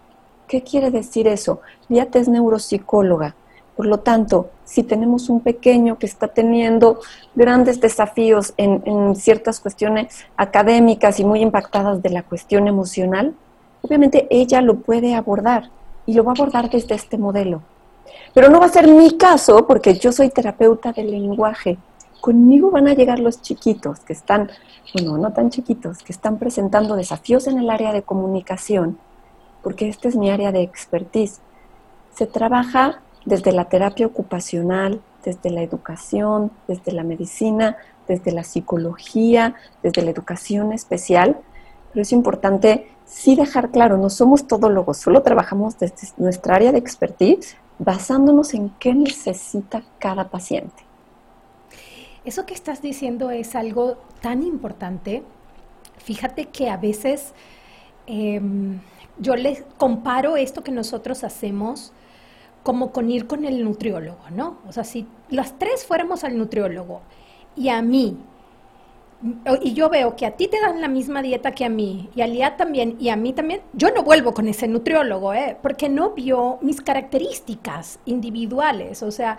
¿Qué 0.49 0.62
quiere 0.62 0.91
decir 0.91 1.29
eso? 1.29 1.61
Fíjate, 1.88 2.19
es 2.19 2.29
neuropsicóloga. 2.29 3.35
Por 3.76 3.87
lo 3.87 4.00
tanto, 4.00 4.50
si 4.64 4.83
tenemos 4.83 5.29
un 5.29 5.41
pequeño 5.41 5.99
que 5.99 6.07
está 6.07 6.29
teniendo 6.29 7.00
grandes 7.35 7.81
desafíos 7.81 8.52
en, 8.57 9.14
ciertas 9.17 9.61
cuestiones 9.61 10.26
académicas 10.37 11.21
y 11.21 11.25
muy 11.25 11.41
impactadas 11.41 12.02
de 12.02 12.11
la 12.11 12.23
cuestión 12.23 12.69
emocional, 12.69 13.35
obviamente 13.81 14.26
ella 14.31 14.61
lo 14.61 14.76
puede 14.76 15.14
abordar 15.14 15.71
y 16.07 16.14
lo 16.14 16.25
va 16.25 16.33
a 16.33 16.35
abordar 16.35 16.69
desde 16.69 16.95
este 16.95 17.17
modelo. 17.17 17.62
Pero 18.35 18.50
no 18.50 18.61
va 18.61 18.67
a 18.67 18.71
ser 18.71 18.88
mi 18.88 19.17
caso 19.17 19.67
porque 19.67 19.95
yo 19.95 20.12
soy 20.12 20.29
terapeuta 20.29 20.93
del 20.93 21.11
lenguaje. 21.11 21.79
Conmigo 22.21 22.71
van 22.71 22.88
a 22.88 22.95
llegar 22.95 23.19
los 23.19 23.42
chiquitos 23.42 24.00
que 24.00 24.12
están, 24.12 24.50
bueno, 24.95 25.19
no 25.19 25.33
tan 25.33 25.50
chiquitos, 25.50 26.02
que 26.02 26.12
están 26.12 26.38
presentando 26.38 26.97
desafíos 26.97 27.47
en 27.47 27.59
el 27.59 27.71
área 27.71 27.92
de 27.92 28.02
comunicación, 28.02 28.99
porque 29.62 29.88
este 29.88 30.09
es 30.09 30.16
mi 30.16 30.31
área 30.31 30.52
de 30.52 30.62
expertise. 30.62 31.40
Se 32.14 32.26
trabaja 32.26 33.00
desde 33.25 33.52
la 33.52 33.66
terapia 33.66 34.07
ocupacional, 34.07 35.00
desde 35.25 35.50
la 35.50 35.62
educación, 35.62 36.50
desde 36.69 36.92
la 36.92 37.04
medicina, 37.04 37.76
desde 38.09 38.33
la 38.33 38.45
psicología, 38.45 39.54
desde 39.83 40.02
la 40.02 40.11
educación 40.11 40.73
especial, 40.73 41.38
pero 41.92 42.02
es 42.02 42.12
importante 42.12 42.88
sí 43.04 43.37
dejar 43.37 43.71
claro, 43.71 43.99
no 43.99 44.11
somos 44.11 44.47
todólogos, 44.47 44.99
solo 44.99 45.23
trabajamos 45.23 45.78
desde 45.78 46.09
nuestra 46.16 46.57
área 46.57 46.73
de 46.73 46.78
expertise 46.78 47.57
basándonos 47.78 48.54
en 48.54 48.71
qué 48.78 48.95
necesita 48.95 49.83
cada 49.99 50.28
paciente. 50.28 50.85
Eso 52.25 52.47
que 52.47 52.55
estás 52.55 52.83
diciendo 52.83 53.31
es 53.31 53.55
algo 53.55 53.99
tan 54.21 54.43
importante. 54.43 55.23
Fíjate 55.99 56.47
que 56.47 56.71
a 56.71 56.76
veces 56.76 57.33
em, 58.07 58.81
yo 59.19 59.37
les 59.37 59.64
comparo 59.76 60.37
esto 60.37 60.62
que 60.62 60.73
nosotros 60.73 61.25
hacemos 61.25 61.93
como 62.62 62.93
con 62.93 63.11
ir 63.11 63.26
con 63.26 63.45
el 63.45 63.64
nutriólogo, 63.64 64.31
¿no? 64.31 64.59
O 64.69 64.73
sea, 64.73 64.85
si 64.85 65.07
las 65.31 65.59
tres 65.59 65.85
fuéramos 65.85 66.23
al 66.25 66.38
nutriólogo 66.38 67.00
y 67.57 67.69
a 67.69 67.83
mí, 67.83 68.17
y 69.62 69.75
yo 69.75 69.88
veo 69.88 70.17
que 70.17 70.26
a 70.26 70.33
ti 70.37 70.49
te 70.49 70.61
dan 70.61 70.81
la 70.81 70.88
misma 70.88 71.23
dieta 71.23 71.52
que 71.52 71.64
a 71.64 71.69
mí, 71.69 72.09
y 72.14 72.23
a 72.23 72.26
Lía 72.26 72.57
también, 72.57 72.97
y 73.00 73.09
a 73.09 73.17
mí 73.17 73.33
también, 73.33 73.62
yo 73.73 73.91
no 73.91 74.02
vuelvo 74.02 74.33
con 74.35 74.49
ese 74.49 74.69
nutriólogo, 74.69 75.35
¿eh? 75.35 75.57
Porque 75.61 75.88
no 75.88 76.11
vio 76.11 76.59
mis 76.62 76.81
características 76.81 77.99
individuales, 78.05 79.02
o 79.02 79.11
sea, 79.11 79.38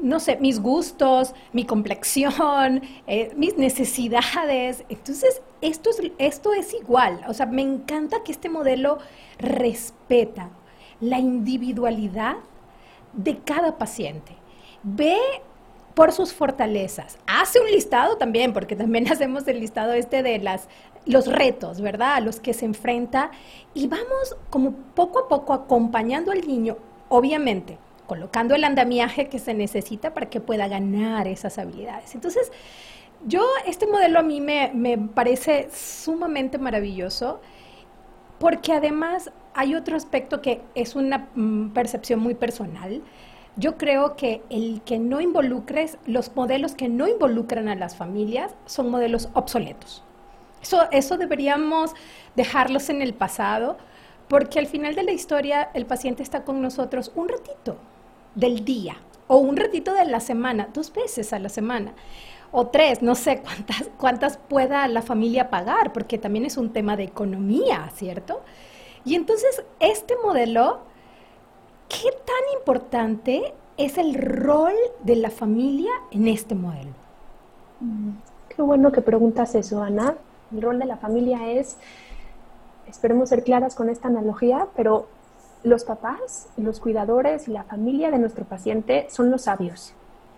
no 0.00 0.20
sé, 0.20 0.36
mis 0.36 0.60
gustos, 0.60 1.34
mi 1.52 1.64
complexión, 1.64 2.82
eh, 3.06 3.32
mis 3.36 3.56
necesidades. 3.56 4.84
Entonces, 4.88 5.42
esto 5.60 5.90
es, 5.90 6.12
esto 6.18 6.52
es 6.54 6.74
igual. 6.74 7.20
O 7.28 7.34
sea, 7.34 7.46
me 7.46 7.62
encanta 7.62 8.22
que 8.22 8.32
este 8.32 8.48
modelo 8.48 8.98
respeta 9.38 10.50
la 11.00 11.18
individualidad 11.18 12.36
de 13.12 13.38
cada 13.38 13.78
paciente. 13.78 14.32
Ve 14.82 15.18
por 15.94 16.12
sus 16.12 16.32
fortalezas. 16.32 17.18
Hace 17.26 17.60
un 17.60 17.66
listado 17.66 18.16
también, 18.16 18.52
porque 18.52 18.76
también 18.76 19.08
hacemos 19.12 19.46
el 19.48 19.60
listado 19.60 19.92
este 19.92 20.22
de 20.22 20.38
las, 20.38 20.68
los 21.06 21.26
retos, 21.26 21.80
¿verdad? 21.80 22.14
A 22.14 22.20
los 22.20 22.40
que 22.40 22.54
se 22.54 22.66
enfrenta. 22.66 23.30
Y 23.74 23.88
vamos 23.88 24.36
como 24.50 24.72
poco 24.94 25.18
a 25.20 25.28
poco 25.28 25.52
acompañando 25.52 26.30
al 26.30 26.46
niño, 26.46 26.76
obviamente, 27.08 27.78
colocando 28.08 28.56
el 28.56 28.64
andamiaje 28.64 29.28
que 29.28 29.38
se 29.38 29.54
necesita 29.54 30.14
para 30.14 30.28
que 30.30 30.40
pueda 30.40 30.66
ganar 30.66 31.28
esas 31.28 31.58
habilidades. 31.58 32.14
Entonces, 32.14 32.50
yo, 33.26 33.42
este 33.66 33.86
modelo 33.86 34.18
a 34.18 34.22
mí 34.22 34.40
me, 34.40 34.72
me 34.74 34.96
parece 34.96 35.68
sumamente 35.70 36.58
maravilloso 36.58 37.40
porque 38.38 38.72
además 38.72 39.30
hay 39.54 39.74
otro 39.74 39.96
aspecto 39.96 40.40
que 40.40 40.62
es 40.74 40.96
una 40.96 41.28
mm, 41.34 41.70
percepción 41.70 42.20
muy 42.20 42.34
personal. 42.34 43.02
Yo 43.56 43.76
creo 43.76 44.16
que 44.16 44.42
el 44.48 44.80
que 44.86 44.98
no 44.98 45.20
involucres, 45.20 45.98
los 46.06 46.34
modelos 46.34 46.74
que 46.74 46.88
no 46.88 47.08
involucran 47.08 47.68
a 47.68 47.74
las 47.74 47.94
familias 47.94 48.54
son 48.64 48.90
modelos 48.90 49.28
obsoletos. 49.34 50.02
Eso, 50.62 50.88
eso 50.92 51.18
deberíamos 51.18 51.92
dejarlos 52.36 52.88
en 52.88 53.02
el 53.02 53.12
pasado, 53.12 53.76
porque 54.28 54.58
al 54.58 54.66
final 54.66 54.94
de 54.94 55.02
la 55.02 55.12
historia 55.12 55.70
el 55.74 55.84
paciente 55.84 56.22
está 56.22 56.44
con 56.44 56.62
nosotros 56.62 57.12
un 57.14 57.28
ratito 57.28 57.76
del 58.38 58.64
día 58.64 58.96
o 59.26 59.36
un 59.36 59.56
ratito 59.56 59.92
de 59.92 60.04
la 60.06 60.20
semana, 60.20 60.68
dos 60.72 60.92
veces 60.92 61.32
a 61.32 61.38
la 61.38 61.48
semana 61.48 61.92
o 62.50 62.68
tres, 62.68 63.02
no 63.02 63.14
sé 63.14 63.42
cuántas, 63.42 63.90
cuántas 63.98 64.36
pueda 64.36 64.86
la 64.88 65.02
familia 65.02 65.50
pagar, 65.50 65.92
porque 65.92 66.18
también 66.18 66.46
es 66.46 66.56
un 66.56 66.72
tema 66.72 66.96
de 66.96 67.04
economía, 67.04 67.90
¿cierto? 67.94 68.40
Y 69.04 69.14
entonces, 69.14 69.64
este 69.80 70.14
modelo, 70.24 70.80
¿qué 71.88 72.10
tan 72.10 72.58
importante 72.58 73.54
es 73.76 73.98
el 73.98 74.14
rol 74.14 74.74
de 75.02 75.16
la 75.16 75.30
familia 75.30 75.90
en 76.10 76.28
este 76.28 76.54
modelo? 76.54 76.92
Mm, 77.80 78.10
qué 78.48 78.62
bueno 78.62 78.92
que 78.92 79.02
preguntas 79.02 79.54
eso, 79.54 79.82
Ana. 79.82 80.14
El 80.52 80.62
rol 80.62 80.78
de 80.78 80.86
la 80.86 80.96
familia 80.96 81.50
es, 81.50 81.76
esperemos 82.86 83.28
ser 83.28 83.44
claras 83.44 83.74
con 83.74 83.90
esta 83.90 84.08
analogía, 84.08 84.68
pero 84.74 85.06
los 85.68 85.84
papás, 85.84 86.48
los 86.56 86.80
cuidadores 86.80 87.48
y 87.48 87.52
la 87.52 87.64
familia 87.64 88.10
de 88.10 88.18
nuestro 88.18 88.44
paciente 88.44 89.06
son 89.10 89.30
los 89.30 89.42
sabios. 89.42 89.94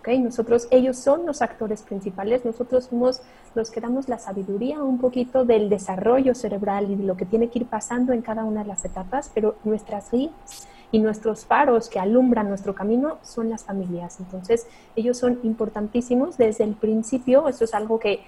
Nosotros, 0.07 0.67
ellos 0.71 0.97
son 0.97 1.27
los 1.27 1.41
actores 1.41 1.83
principales, 1.83 2.45
nosotros 2.45 2.85
somos 2.85 3.21
los 3.55 3.71
que 3.71 3.81
damos 3.81 4.09
la 4.09 4.19
sabiduría 4.19 4.83
un 4.83 4.99
poquito 4.99 5.45
del 5.45 5.69
desarrollo 5.69 6.35
cerebral 6.35 6.91
y 6.91 6.97
de 6.97 7.05
lo 7.05 7.17
que 7.17 7.27
tiene 7.27 7.49
que 7.49 7.61
ir 7.61 7.67
pasando 7.67 8.13
en 8.13 8.23
cada 8.23 8.45
una 8.45 8.63
de 8.63 8.69
las 8.69 8.85
etapas, 8.85 9.31
pero 9.33 9.57
nuestras 9.63 10.11
guías 10.11 10.67
y 10.91 10.99
nuestros 10.99 11.45
faros 11.45 11.89
que 11.89 12.01
alumbran 12.01 12.49
nuestro 12.49 12.75
camino 12.75 13.19
son 13.23 13.51
las 13.51 13.63
familias. 13.63 14.19
Entonces, 14.19 14.67
ellos 14.97 15.19
son 15.19 15.39
importantísimos 15.45 16.37
desde 16.37 16.65
el 16.65 16.75
principio, 16.75 17.47
esto 17.47 17.65
es 17.65 17.75
algo 17.75 18.01
que 18.01 18.21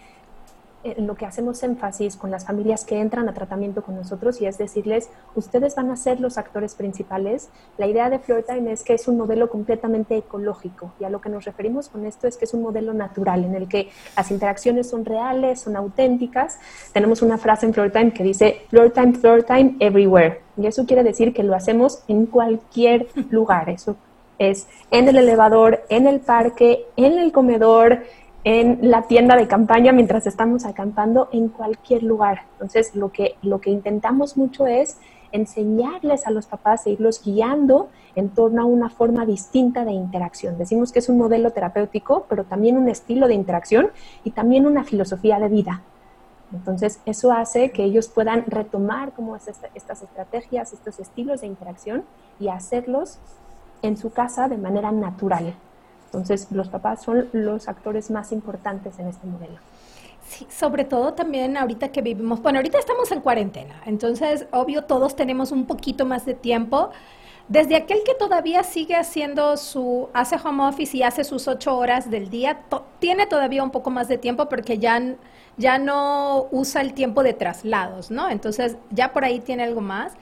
en 0.85 1.07
lo 1.07 1.15
que 1.15 1.27
hacemos 1.27 1.63
énfasis 1.63 2.17
con 2.17 2.31
las 2.31 2.47
familias 2.47 2.85
que 2.85 3.01
entran 3.01 3.29
a 3.29 3.35
tratamiento 3.35 3.83
con 3.83 3.97
nosotros 3.97 4.41
y 4.41 4.47
es 4.47 4.59
decirles, 4.59 5.11
ustedes 5.35 5.75
van 5.75 5.91
a 5.91 5.97
ser 5.97 6.21
los 6.21 6.39
actores 6.39 6.75
principales. 6.75 7.49
La 7.79 7.87
idea 7.87 8.11
de 8.11 8.19
Floretime 8.19 8.73
es 8.73 8.83
que 8.83 8.95
es 8.95 9.09
un 9.09 9.17
modelo 9.17 9.49
completamente 9.49 10.17
ecológico 10.17 10.93
y 11.01 11.05
a 11.05 11.11
lo 11.11 11.21
que 11.21 11.29
nos 11.29 11.45
referimos 11.45 11.89
con 11.89 12.07
esto 12.07 12.27
es 12.27 12.37
que 12.37 12.45
es 12.45 12.55
un 12.55 12.63
modelo 12.63 12.93
natural 12.93 13.45
en 13.45 13.55
el 13.55 13.69
que 13.69 13.91
las 14.17 14.31
interacciones 14.31 14.89
son 14.89 15.05
reales, 15.05 15.61
son 15.61 15.77
auténticas. 15.77 16.59
Tenemos 16.93 17.23
una 17.23 17.39
frase 17.39 17.67
en 17.67 17.75
Floretime 17.75 18.13
que 18.13 18.25
dice 18.25 18.63
Floretime, 18.69 19.15
Floretime, 19.15 19.77
everywhere. 19.81 20.41
Y 20.57 20.67
eso 20.67 20.85
quiere 20.87 21.03
decir 21.03 21.33
que 21.33 21.43
lo 21.43 21.55
hacemos 21.55 22.03
en 22.09 22.27
cualquier 22.27 23.09
lugar. 23.31 23.71
Eso 23.71 23.97
es 24.39 24.67
en 24.91 25.09
el 25.09 25.17
elevador, 25.17 25.85
en 25.89 26.07
el 26.07 26.21
parque, 26.21 26.87
en 26.97 27.19
el 27.19 27.33
comedor, 27.33 28.03
en 28.45 28.91
la 28.91 29.03
tienda 29.03 29.37
de 29.37 29.47
campaña 29.47 29.93
mientras 29.93 30.27
estamos 30.27 30.65
acampando 30.65 31.29
en 31.33 31.49
cualquier 31.49 32.03
lugar. 32.03 32.43
Entonces, 32.55 32.95
lo 32.95 33.13
que, 33.13 33.37
lo 33.43 33.61
que 33.61 33.71
intentamos 33.71 34.37
mucho 34.37 34.67
es 34.67 34.99
enseñarles 35.31 36.27
a 36.27 36.31
los 36.31 36.47
papás 36.47 36.87
e 36.87 36.91
irlos 36.91 37.23
guiando 37.25 37.89
en 38.15 38.29
torno 38.29 38.63
a 38.63 38.65
una 38.65 38.91
forma 38.91 39.25
distinta 39.25 39.85
de 39.85 39.93
interacción. 39.93 40.59
Decimos 40.59 40.93
que 40.93 40.99
es 40.99 41.09
un 41.09 41.19
modelo 41.19 41.53
terapéutico, 41.53 42.27
pero 42.29 42.45
también 42.45 42.77
un 42.77 42.89
estilo 42.89 43.29
de 43.29 43.35
interacción 43.35 43.91
y 44.25 44.33
también 44.33 44.67
una 44.67 44.85
filosofía 44.85 45.39
de 45.39 45.49
vida. 45.49 45.83
Entonces, 46.53 47.01
eso 47.07 47.33
hace 47.33 47.71
que 47.71 47.85
ellos 47.85 48.09
puedan 48.09 48.45
retomar 48.47 49.13
como 49.13 49.37
estas 49.37 50.03
estrategias, 50.03 50.75
estos 50.75 50.99
estilos 51.01 51.41
de 51.41 51.47
interacción 51.47 52.05
y 52.39 52.49
hacerlos 52.49 53.19
en 53.81 53.97
su 53.97 54.11
casa 54.11 54.49
de 54.49 54.59
manera 54.59 54.93
natural. 54.93 55.55
Entonces, 56.13 56.49
los 56.51 56.69
papás 56.69 57.03
son 57.03 57.29
los 57.33 57.69
actores 57.69 58.11
más 58.11 58.33
importantes 58.33 58.99
en 58.99 59.09
este 59.09 59.27
modelo. 59.27 59.59
Sí, 60.29 60.47
sobre 60.51 60.85
todo 60.85 61.15
también 61.15 61.57
ahorita 61.57 61.89
que 61.89 62.03
vivimos, 62.03 62.43
bueno, 62.43 62.59
ahorita 62.59 62.79
estamos 62.79 63.11
en 63.13 63.21
cuarentena, 63.21 63.75
entonces, 63.87 64.47
obvio, 64.51 64.85
todos 64.85 65.17
tenemos 65.17 65.53
un 65.53 65.67
poquito 65.67 66.05
más 66.05 66.27
de 66.27 66.35
tiempo. 66.35 66.91
Desde 67.49 67.77
aquel 67.77 67.99
que 68.05 68.15
todavía 68.15 68.63
sigue 68.63 68.95
haciendo 68.95 69.57
su, 69.57 70.09
hace 70.13 70.37
home 70.37 70.65
office 70.65 70.97
y 70.97 71.03
hace 71.03 71.25
sus 71.25 71.49
ocho 71.49 71.77
horas 71.77 72.11
del 72.11 72.31
día, 72.31 72.61
tiene 72.99 73.27
todavía 73.27 73.63
un 73.63 73.71
poco 73.71 73.91
más 73.91 74.09
de 74.09 74.17
tiempo 74.17 74.49
porque 74.49 74.79
ya, 74.79 75.03
ya 75.57 75.79
no 75.79 76.47
usa 76.51 76.83
el 76.83 76.93
tiempo 76.93 77.23
de 77.23 77.33
traslados, 77.33 78.11
¿no? 78.11 78.29
Entonces, 78.29 78.77
ya 78.91 79.13
por 79.13 79.25
ahí 79.25 79.41
tiene 79.41 79.65
algo 79.65 79.81
más. 79.81 80.13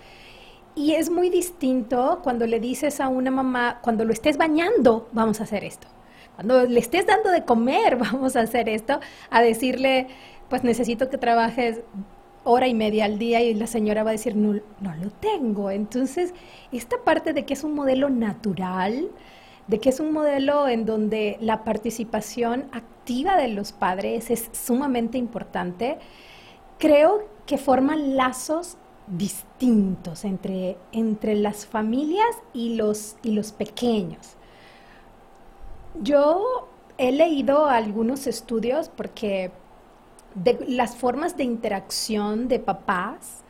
Y 0.81 0.95
es 0.95 1.11
muy 1.11 1.29
distinto 1.29 2.21
cuando 2.23 2.47
le 2.47 2.59
dices 2.59 3.01
a 3.01 3.09
una 3.09 3.31
mamá, 3.31 3.81
cuando 3.83 4.07
lo 4.07 4.15
estés 4.15 4.39
bañando, 4.39 5.11
vamos 5.13 5.39
a 5.41 5.43
hacer 5.43 5.63
esto. 5.63 5.87
Cuando 6.37 6.65
le 6.65 6.81
estés 6.81 7.07
dando 7.07 7.29
de 7.31 7.45
comer, 7.45 7.97
vamos 7.99 8.35
a 8.35 8.41
hacer 8.41 8.67
esto, 8.71 8.99
a 9.29 9.43
decirle, 9.43 10.07
pues 10.49 10.65
necesito 10.65 11.11
que 11.11 11.19
trabajes 11.19 11.83
hora 12.45 12.67
y 12.67 12.73
media 12.73 13.05
al 13.05 13.19
día 13.19 13.43
y 13.43 13.53
la 13.53 13.67
señora 13.67 14.05
va 14.05 14.09
a 14.09 14.13
decir, 14.13 14.37
no, 14.37 14.55
no 14.81 14.95
lo 14.95 15.11
tengo. 15.11 15.71
Entonces, 15.71 16.33
esta 16.73 16.97
parte 17.05 17.35
de 17.35 17.45
que 17.45 17.53
es 17.53 17.63
un 17.63 17.75
modelo 17.75 18.09
natural, 18.09 19.11
de 19.67 19.81
que 19.81 19.91
es 19.91 20.01
un 20.01 20.15
modelo 20.15 20.67
en 20.67 20.87
donde 20.87 21.37
la 21.43 21.63
participación 21.63 22.71
activa 22.73 23.37
de 23.37 23.49
los 23.49 23.73
padres 23.73 24.31
es 24.31 24.49
sumamente 24.53 25.19
importante, 25.19 25.99
creo 26.79 27.29
que 27.45 27.59
forman 27.59 28.17
lazos 28.17 28.79
distintos 29.11 30.25
entre, 30.25 30.77
entre 30.93 31.35
las 31.35 31.67
familias 31.67 32.29
y 32.53 32.77
los, 32.77 33.17
y 33.23 33.33
los 33.33 33.53
pequeños. 33.53 34.37
Yo 36.01 36.69
he 36.99 37.13
leído 37.13 37.67
algunos 37.67 38.27
estudios 38.27 38.89
porque 38.89 39.51
de 40.35 40.65
las 40.69 40.97
formas 40.97 41.37
de 41.37 41.45
interacción 41.45 42.47
de 42.47 42.61
papás 42.61 43.43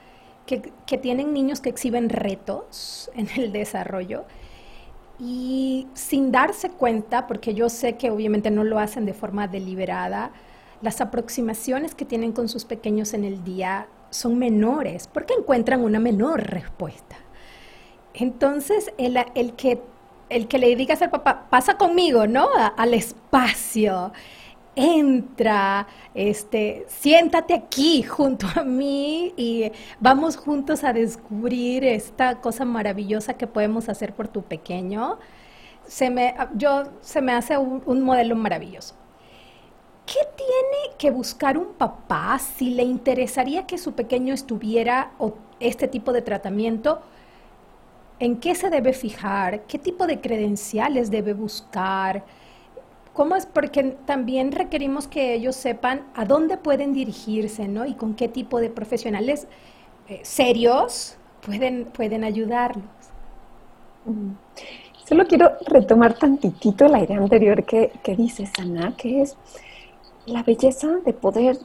que, 0.46 0.72
que, 0.86 0.96
tienen 0.96 1.34
niños 1.34 1.60
que 1.60 1.68
exhiben 1.68 2.08
retos 2.08 3.10
en 3.14 3.28
el 3.36 3.52
desarrollo 3.52 4.24
y 5.18 5.86
sin 5.92 6.32
darse 6.32 6.70
cuenta, 6.70 7.26
porque 7.26 7.52
yo 7.52 7.68
sé 7.68 7.98
que 7.98 8.10
obviamente 8.10 8.50
no 8.50 8.64
lo 8.64 8.78
hacen 8.78 9.04
de 9.04 9.12
forma 9.12 9.46
deliberada, 9.48 10.32
las 10.80 11.02
aproximaciones 11.02 11.94
que 11.94 12.06
tienen 12.06 12.32
con 12.32 12.48
sus 12.48 12.64
pequeños 12.64 13.12
en 13.12 13.24
el 13.24 13.44
día 13.44 13.86
son 14.10 14.38
menores 14.38 15.08
porque 15.12 15.34
encuentran 15.34 15.82
una 15.82 16.00
menor 16.00 16.42
respuesta. 16.42 17.16
Entonces, 18.14 18.92
el, 18.98 19.18
el 19.34 19.54
que, 19.54 19.80
el 20.28 20.48
que 20.48 20.58
le 20.58 20.74
digas 20.76 21.02
al 21.02 21.10
papá, 21.10 21.46
pasa 21.50 21.76
conmigo, 21.76 22.26
¿no? 22.26 22.48
al 22.76 22.94
espacio, 22.94 24.12
entra, 24.74 25.86
este, 26.14 26.86
siéntate 26.88 27.54
aquí 27.54 28.02
junto 28.02 28.46
a 28.56 28.64
mí 28.64 29.32
y 29.36 29.70
vamos 30.00 30.36
juntos 30.36 30.84
a 30.84 30.92
descubrir 30.92 31.84
esta 31.84 32.40
cosa 32.40 32.64
maravillosa 32.64 33.34
que 33.34 33.46
podemos 33.46 33.88
hacer 33.88 34.14
por 34.14 34.28
tu 34.28 34.42
pequeño. 34.42 35.18
Se 35.86 36.10
me, 36.10 36.34
yo, 36.54 36.84
se 37.00 37.20
me 37.20 37.32
hace 37.32 37.58
un 37.58 38.02
modelo 38.02 38.36
maravilloso. 38.36 38.99
¿Qué 40.10 40.26
tiene 40.34 40.96
que 40.98 41.12
buscar 41.12 41.56
un 41.56 41.74
papá 41.74 42.36
si 42.40 42.70
le 42.70 42.82
interesaría 42.82 43.64
que 43.64 43.78
su 43.78 43.92
pequeño 43.92 44.34
estuviera 44.34 45.12
este 45.60 45.86
tipo 45.86 46.12
de 46.12 46.20
tratamiento? 46.20 47.00
¿En 48.18 48.40
qué 48.40 48.56
se 48.56 48.70
debe 48.70 48.92
fijar? 48.92 49.62
¿Qué 49.68 49.78
tipo 49.78 50.08
de 50.08 50.20
credenciales 50.20 51.12
debe 51.12 51.32
buscar? 51.32 52.24
¿Cómo 53.12 53.36
es? 53.36 53.46
Porque 53.46 53.84
también 54.04 54.50
requerimos 54.50 55.06
que 55.06 55.32
ellos 55.32 55.54
sepan 55.54 56.02
a 56.16 56.24
dónde 56.24 56.56
pueden 56.56 56.92
dirigirse, 56.92 57.68
¿no? 57.68 57.86
Y 57.86 57.94
con 57.94 58.14
qué 58.14 58.26
tipo 58.26 58.60
de 58.60 58.68
profesionales 58.68 59.46
eh, 60.08 60.18
serios 60.24 61.18
pueden, 61.46 61.84
pueden 61.84 62.24
ayudarlos. 62.24 62.82
Solo 65.04 65.24
quiero 65.28 65.52
retomar 65.68 66.14
tantitito 66.14 66.88
la 66.88 67.00
idea 67.00 67.18
anterior 67.18 67.62
que, 67.62 67.92
que 68.02 68.16
dices, 68.16 68.50
Ana, 68.58 68.96
que 68.96 69.22
es 69.22 69.36
la 70.26 70.42
belleza 70.42 70.88
de 71.04 71.12
poder 71.12 71.58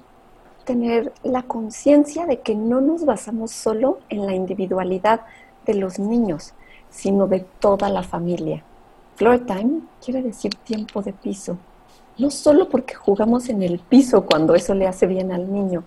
tener 0.65 1.13
la 1.23 1.43
conciencia 1.43 2.25
de 2.25 2.39
que 2.41 2.55
no 2.55 2.81
nos 2.81 3.05
basamos 3.05 3.51
solo 3.51 3.99
en 4.09 4.25
la 4.25 4.33
individualidad 4.33 5.21
de 5.65 5.75
los 5.75 5.99
niños, 5.99 6.53
sino 6.89 7.27
de 7.27 7.41
toda 7.59 7.89
la 7.89 8.03
familia. 8.03 8.63
Floor 9.15 9.45
time 9.45 9.81
quiere 10.03 10.21
decir 10.21 10.55
tiempo 10.55 11.01
de 11.01 11.13
piso, 11.13 11.57
no 12.17 12.31
solo 12.31 12.69
porque 12.69 12.95
jugamos 12.95 13.49
en 13.49 13.61
el 13.61 13.79
piso 13.79 14.25
cuando 14.25 14.55
eso 14.55 14.73
le 14.73 14.87
hace 14.87 15.05
bien 15.05 15.31
al 15.31 15.51
niño, 15.51 15.83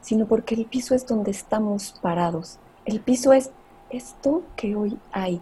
sino 0.00 0.26
porque 0.26 0.54
el 0.54 0.66
piso 0.66 0.94
es 0.94 1.06
donde 1.06 1.30
estamos 1.30 1.94
parados. 2.00 2.58
El 2.84 3.00
piso 3.00 3.32
es 3.32 3.50
esto 3.90 4.42
que 4.56 4.74
hoy 4.74 4.98
hay, 5.12 5.40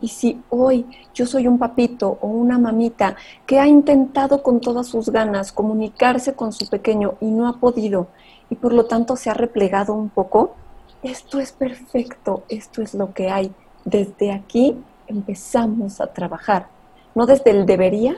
y 0.00 0.08
si 0.08 0.42
hoy 0.50 0.86
yo 1.14 1.26
soy 1.26 1.46
un 1.46 1.58
papito 1.58 2.18
o 2.20 2.28
una 2.28 2.58
mamita 2.58 3.16
que 3.46 3.58
ha 3.58 3.66
intentado 3.66 4.42
con 4.42 4.60
todas 4.60 4.86
sus 4.86 5.10
ganas 5.10 5.52
comunicarse 5.52 6.34
con 6.34 6.52
su 6.52 6.68
pequeño 6.68 7.14
y 7.20 7.26
no 7.26 7.48
ha 7.48 7.54
podido 7.54 8.08
y 8.50 8.56
por 8.56 8.72
lo 8.72 8.86
tanto 8.86 9.16
se 9.16 9.30
ha 9.30 9.34
replegado 9.34 9.94
un 9.94 10.08
poco, 10.08 10.54
esto 11.02 11.40
es 11.40 11.52
perfecto, 11.52 12.44
esto 12.48 12.82
es 12.82 12.94
lo 12.94 13.12
que 13.12 13.28
hay. 13.28 13.52
Desde 13.84 14.32
aquí 14.32 14.76
empezamos 15.08 16.00
a 16.00 16.08
trabajar, 16.08 16.68
no 17.14 17.26
desde 17.26 17.50
el 17.50 17.66
debería, 17.66 18.16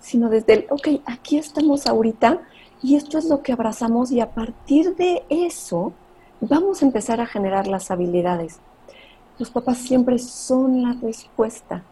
sino 0.00 0.28
desde 0.28 0.54
el, 0.54 0.66
ok, 0.70 0.88
aquí 1.06 1.38
estamos 1.38 1.86
ahorita 1.86 2.40
y 2.82 2.96
esto 2.96 3.18
es 3.18 3.26
lo 3.26 3.42
que 3.42 3.52
abrazamos 3.52 4.10
y 4.10 4.20
a 4.20 4.30
partir 4.30 4.96
de 4.96 5.22
eso 5.28 5.92
vamos 6.40 6.82
a 6.82 6.86
empezar 6.86 7.20
a 7.20 7.26
generar 7.26 7.66
las 7.66 7.90
habilidades 7.90 8.60
los 9.40 9.50
papás 9.50 9.78
siempre 9.78 10.18
son 10.18 10.82
la 10.82 10.94
respuesta. 11.02 11.82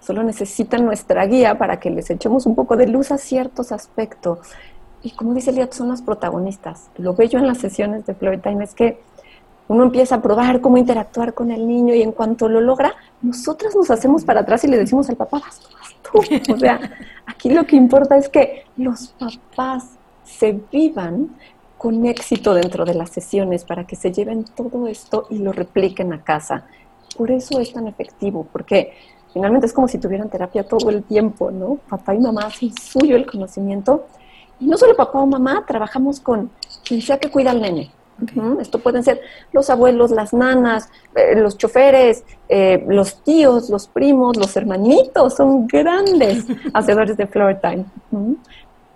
Solo 0.00 0.24
necesitan 0.24 0.84
nuestra 0.84 1.24
guía 1.26 1.56
para 1.56 1.78
que 1.78 1.88
les 1.88 2.10
echemos 2.10 2.46
un 2.46 2.56
poco 2.56 2.76
de 2.76 2.88
luz 2.88 3.12
a 3.12 3.18
ciertos 3.18 3.70
aspectos. 3.70 4.40
Y 5.02 5.12
como 5.12 5.32
dice 5.32 5.52
Liat, 5.52 5.72
son 5.72 5.88
los 5.88 6.02
protagonistas. 6.02 6.90
Lo 6.96 7.14
bello 7.14 7.38
en 7.38 7.46
las 7.46 7.58
sesiones 7.58 8.04
de 8.06 8.14
Time 8.14 8.64
es 8.64 8.74
que 8.74 9.00
uno 9.68 9.84
empieza 9.84 10.16
a 10.16 10.22
probar 10.22 10.60
cómo 10.60 10.78
interactuar 10.78 11.32
con 11.32 11.52
el 11.52 11.68
niño 11.68 11.94
y 11.94 12.02
en 12.02 12.10
cuanto 12.10 12.48
lo 12.48 12.60
logra, 12.60 12.94
nosotras 13.22 13.76
nos 13.76 13.90
hacemos 13.90 14.24
para 14.24 14.40
atrás 14.40 14.64
y 14.64 14.68
le 14.68 14.76
decimos 14.76 15.08
al 15.08 15.16
papá, 15.16 15.38
vas 15.38 15.60
tú, 15.60 15.68
vas 15.74 15.94
tú. 16.02 16.52
O 16.54 16.58
sea, 16.58 16.80
aquí 17.24 17.50
lo 17.50 17.64
que 17.66 17.76
importa 17.76 18.16
es 18.16 18.28
que 18.28 18.64
los 18.76 19.14
papás 19.18 19.90
se 20.24 20.60
vivan 20.72 21.36
con 21.78 22.04
éxito 22.04 22.52
dentro 22.52 22.84
de 22.84 22.94
las 22.94 23.10
sesiones 23.10 23.64
para 23.64 23.86
que 23.86 23.94
se 23.94 24.10
lleven 24.10 24.44
todo 24.56 24.88
esto 24.88 25.28
y 25.30 25.38
lo 25.38 25.52
repliquen 25.52 26.12
a 26.12 26.24
casa. 26.24 26.64
Por 27.16 27.30
eso 27.30 27.60
es 27.60 27.72
tan 27.72 27.86
efectivo, 27.86 28.46
porque 28.52 28.92
finalmente 29.32 29.66
es 29.66 29.72
como 29.72 29.88
si 29.88 29.98
tuvieran 29.98 30.28
terapia 30.28 30.66
todo 30.66 30.90
el 30.90 31.02
tiempo, 31.02 31.50
¿no? 31.50 31.78
Papá 31.88 32.14
y 32.14 32.18
mamá 32.18 32.46
hacen 32.46 32.72
suyo 32.76 33.16
el 33.16 33.26
conocimiento. 33.26 34.06
Y 34.60 34.66
no 34.66 34.76
solo 34.76 34.96
papá 34.96 35.20
o 35.20 35.26
mamá, 35.26 35.64
trabajamos 35.66 36.20
con 36.20 36.50
quien 36.84 37.02
sea 37.02 37.18
que 37.18 37.30
cuida 37.30 37.50
al 37.50 37.60
nene. 37.60 37.90
Esto 38.60 38.78
pueden 38.78 39.02
ser 39.02 39.20
los 39.52 39.68
abuelos, 39.68 40.10
las 40.10 40.32
nanas, 40.32 40.88
eh, 41.14 41.36
los 41.36 41.58
choferes, 41.58 42.24
eh, 42.48 42.82
los 42.88 43.22
tíos, 43.22 43.68
los 43.68 43.88
primos, 43.88 44.38
los 44.38 44.56
hermanitos, 44.56 45.34
son 45.34 45.66
grandes 45.66 46.46
hacedores 46.72 47.16
de 47.18 47.26
floor 47.26 47.60
time. 47.60 47.84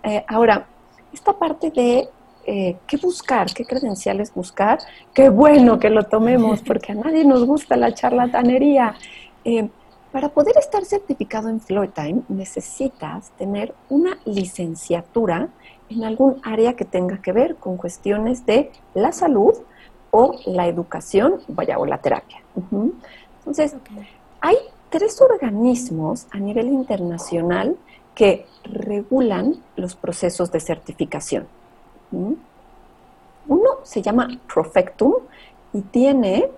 Eh, 0.03 0.25
ahora, 0.27 0.65
esta 1.13 1.33
parte 1.33 1.69
de 1.69 2.09
eh, 2.45 2.77
qué 2.87 2.97
buscar, 2.97 3.53
qué 3.53 3.65
credenciales 3.65 4.33
buscar. 4.33 4.79
Qué 5.13 5.29
bueno 5.29 5.79
que 5.79 5.89
lo 5.89 6.03
tomemos, 6.03 6.61
porque 6.65 6.91
a 6.91 6.95
nadie 6.95 7.25
nos 7.25 7.45
gusta 7.45 7.75
la 7.77 7.93
charlatanería. 7.93 8.95
Eh, 9.43 9.69
para 10.11 10.29
poder 10.29 10.57
estar 10.57 10.83
certificado 10.83 11.49
en 11.49 11.59
Time 11.59 12.21
necesitas 12.27 13.31
tener 13.37 13.73
una 13.89 14.17
licenciatura 14.25 15.47
en 15.89 16.03
algún 16.03 16.41
área 16.43 16.75
que 16.75 16.83
tenga 16.83 17.21
que 17.21 17.31
ver 17.31 17.55
con 17.55 17.77
cuestiones 17.77 18.45
de 18.45 18.71
la 18.93 19.13
salud 19.13 19.53
o 20.11 20.35
la 20.45 20.67
educación, 20.67 21.39
vaya, 21.47 21.79
o 21.79 21.85
la 21.85 21.97
terapia. 21.99 22.41
Entonces, 23.39 23.75
hay 24.41 24.57
tres 24.89 25.21
organismos 25.21 26.27
a 26.31 26.37
nivel 26.37 26.67
internacional 26.67 27.77
que 28.13 28.45
regulan 28.65 29.55
los 29.77 29.95
procesos 29.95 30.51
de 30.51 30.59
certificación. 30.59 31.47
Uno 32.11 33.69
se 33.83 34.01
llama 34.01 34.27
Profectum 34.53 35.13
y 35.73 35.81
tiene 35.81 36.49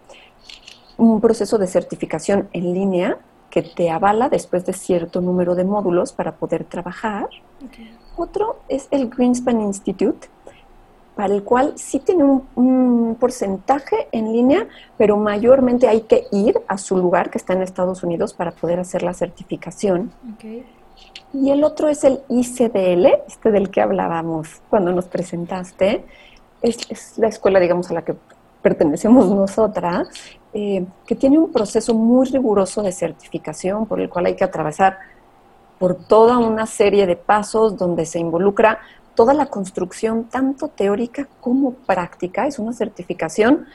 un 0.97 1.21
proceso 1.21 1.57
de 1.57 1.67
certificación 1.67 2.49
en 2.53 2.73
línea 2.73 3.17
que 3.49 3.61
te 3.61 3.91
avala 3.91 4.29
después 4.29 4.65
de 4.65 4.73
cierto 4.73 5.21
número 5.21 5.53
de 5.53 5.63
módulos 5.63 6.11
para 6.11 6.31
poder 6.33 6.63
trabajar. 6.63 7.29
Otro 8.15 8.57
es 8.67 8.87
el 8.89 9.09
Greenspan 9.09 9.61
Institute, 9.61 10.27
para 11.15 11.33
el 11.35 11.43
cual 11.43 11.73
sí 11.75 11.99
tiene 11.99 12.23
un, 12.23 13.15
porcentaje 13.19 14.07
en 14.11 14.33
línea, 14.33 14.67
pero 14.97 15.17
mayormente 15.17 15.87
hay 15.87 16.01
que 16.01 16.25
ir 16.31 16.59
a 16.67 16.79
su 16.79 16.97
lugar, 16.97 17.29
que 17.29 17.37
está 17.37 17.53
en 17.53 17.61
Estados 17.61 18.03
Unidos, 18.03 18.33
para 18.33 18.51
poder 18.51 18.79
hacer 18.79 19.03
la 19.03 19.13
certificación. 19.13 20.11
Y 21.33 21.49
el 21.49 21.63
otro 21.63 21.89
es 21.89 22.03
el 22.03 22.21
ICDL, 22.29 23.07
este 23.27 23.51
del 23.51 23.71
que 23.71 23.81
hablábamos 23.81 24.61
cuando 24.69 24.91
nos 24.91 25.05
presentaste. 25.05 26.05
Es, 26.61 27.17
la 27.17 27.27
escuela, 27.27 27.59
digamos, 27.59 27.89
a 27.89 27.95
la 27.95 28.03
que 28.03 28.15
pertenecemos 28.61 29.27
nosotras, 29.29 30.07
eh, 30.53 30.85
que 31.05 31.15
tiene 31.15 31.39
un 31.39 31.51
proceso 31.51 31.93
muy 31.93 32.27
riguroso 32.27 32.83
de 32.83 32.91
certificación 32.91 33.87
por 33.87 33.99
el 33.99 34.09
cual 34.09 34.27
hay 34.27 34.35
que 34.35 34.43
atravesar 34.43 34.99
por 35.79 35.95
toda 35.95 36.37
una 36.37 36.65
serie 36.65 37.07
de 37.07 37.15
pasos 37.15 37.77
donde 37.77 38.05
se 38.05 38.19
involucra 38.19 38.79
toda 39.15 39.33
la 39.33 39.47
construcción, 39.47 40.25
tanto 40.25 40.67
teórica 40.67 41.27
como 41.41 41.73
práctica. 41.73 42.47
Es 42.47 42.59
una 42.59 42.73
certificación 42.73 43.65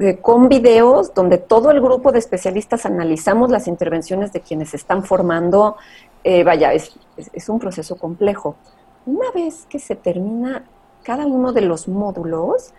eh, 0.00 0.18
con 0.20 0.48
videos 0.48 1.14
donde 1.14 1.38
todo 1.38 1.70
el 1.70 1.80
grupo 1.80 2.10
de 2.12 2.18
especialistas 2.18 2.86
analizamos 2.86 3.50
las 3.50 3.68
intervenciones 3.68 4.32
de 4.32 4.40
quienes 4.40 4.74
están 4.74 5.04
formando, 5.04 5.76
eh, 6.24 6.42
vaya, 6.42 6.72
es, 6.72 6.90
un 7.48 7.58
proceso 7.58 7.96
complejo. 7.96 8.56
Una 9.06 9.30
vez 9.30 9.66
que 9.68 9.78
se 9.78 9.94
termina 9.94 10.64
cada 11.02 11.26
uno 11.26 11.52
de 11.52 11.60
los 11.60 11.86
módulos, 11.86 12.72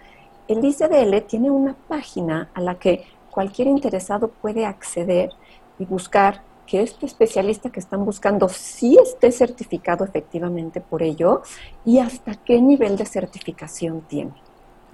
el 0.48 0.66
ICDL 0.66 1.22
tiene 1.28 1.52
una 1.52 1.76
página 1.88 2.50
a 2.56 2.62
la 2.62 2.76
que 2.76 3.06
cualquier 3.30 3.68
interesado 3.68 4.30
puede 4.30 4.66
acceder 4.66 5.30
y 5.78 5.86
buscar 5.86 6.42
que 6.66 6.82
este 6.82 7.06
especialista 7.06 7.70
que 7.70 7.80
están 7.80 8.04
buscando 8.04 8.50
sí 8.50 8.98
esté 9.00 9.32
certificado 9.32 10.04
efectivamente 10.04 10.82
por 10.82 11.04
ello 11.04 11.44
y 11.86 12.00
hasta 12.00 12.34
qué 12.34 12.60
nivel 12.60 12.98
de 12.98 13.06
certificación 13.06 14.02
tiene. 14.02 14.34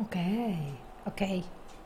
Ok, 0.02 0.18
ok. 1.06 1.22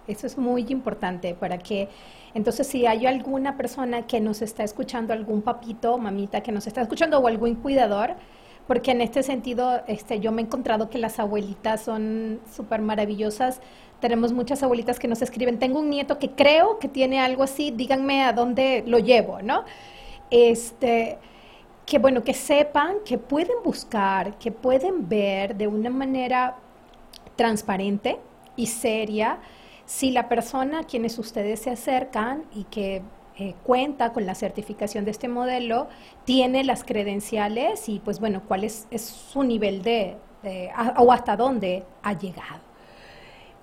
Eso 0.07 0.27
es 0.27 0.37
muy 0.37 0.65
importante 0.69 1.33
para 1.33 1.57
que 1.57 1.89
entonces, 2.35 2.67
si 2.67 2.85
hay 2.85 3.05
alguna 3.05 3.55
persona 3.55 4.05
que 4.05 4.19
nos 4.19 4.41
está 4.41 4.65
escuchando, 4.65 5.13
algún 5.13 5.41
papito, 5.41 5.97
mamita 5.97 6.41
que 6.41 6.51
nos 6.51 6.67
está 6.67 6.81
escuchando 6.81 7.17
o 7.17 7.27
algún 7.27 7.55
cuidador, 7.55 8.15
porque 8.67 8.91
en 8.91 8.99
este 8.99 9.23
sentido 9.23 9.81
este, 9.87 10.19
yo 10.19 10.33
me 10.33 10.41
he 10.41 10.45
encontrado 10.45 10.89
que 10.89 10.97
las 10.97 11.17
abuelitas 11.17 11.81
son 11.81 12.41
súper 12.53 12.81
maravillosas. 12.81 13.61
Tenemos 14.01 14.33
muchas 14.33 14.61
abuelitas 14.63 14.99
que 14.99 15.07
nos 15.07 15.21
escriben, 15.21 15.59
tengo 15.59 15.79
un 15.79 15.89
nieto 15.89 16.19
que 16.19 16.31
creo 16.31 16.77
que 16.77 16.89
tiene 16.89 17.21
algo 17.21 17.41
así, 17.41 17.71
díganme 17.71 18.25
a 18.25 18.33
dónde 18.33 18.83
lo 18.85 18.99
llevo, 18.99 19.41
¿no? 19.41 19.63
Este, 20.29 21.17
que 21.85 21.99
bueno, 21.99 22.21
que 22.25 22.33
sepan 22.33 22.97
que 23.05 23.17
pueden 23.17 23.63
buscar, 23.63 24.37
que 24.39 24.51
pueden 24.51 25.07
ver 25.07 25.55
de 25.55 25.67
una 25.67 25.89
manera 25.89 26.57
transparente 27.37 28.19
y 28.57 28.65
seria 28.65 29.39
si 29.85 30.11
la 30.11 30.29
persona 30.29 30.79
a 30.79 30.83
quienes 30.83 31.17
ustedes 31.19 31.61
se 31.61 31.71
acercan 31.71 32.43
y 32.53 32.63
que 32.65 33.01
eh, 33.37 33.53
cuenta 33.63 34.13
con 34.13 34.25
la 34.25 34.35
certificación 34.35 35.05
de 35.05 35.11
este 35.11 35.27
modelo, 35.27 35.87
tiene 36.23 36.63
las 36.63 36.83
credenciales 36.83 37.89
y 37.89 37.99
pues 37.99 38.19
bueno, 38.19 38.41
cuál 38.47 38.63
es, 38.63 38.87
su 38.97 39.43
nivel 39.43 39.81
de, 39.81 40.17
o 40.97 41.11
hasta 41.11 41.35
dónde 41.35 41.83
ha 42.01 42.13
llegado. 42.13 42.61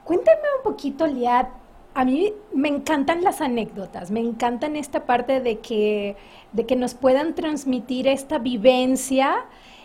Cuéntame 0.04 0.42
un 0.58 0.62
poquito, 0.64 1.06
Liat, 1.06 1.48
a 1.94 2.04
mí 2.04 2.32
me 2.54 2.68
encantan 2.68 3.22
las 3.22 3.40
anécdotas, 3.40 4.11
me 4.11 4.20
encantan 4.20 4.76
esta 4.76 5.04
parte 5.04 5.40
de 5.40 5.58
que, 5.58 6.16
de 6.52 6.66
que 6.66 6.76
nos 6.76 6.94
puedan 6.94 7.35
transmitir 7.35 8.08
esta 8.08 8.38
vivencia 8.38 9.44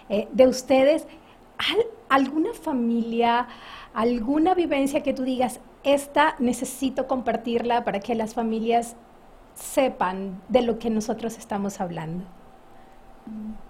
eh, 0.10 0.28
de 0.32 0.48
ustedes. 0.48 1.06
¿Alguna 2.08 2.54
familia, 2.54 3.48
alguna 3.94 4.54
vivencia 4.54 5.04
que 5.04 5.14
tú 5.14 5.24
digas, 5.24 5.60
esta 5.94 6.36
necesito 6.40 7.08
compartirla 7.08 7.86
para 7.86 8.02
que 8.02 8.14
las 8.14 8.34
familias 8.34 8.96
sepan 9.56 10.42
de 10.50 10.62
lo 10.62 10.80
que 10.80 10.90
nosotros 10.90 11.38
estamos 11.38 11.80
hablando. 11.80 12.26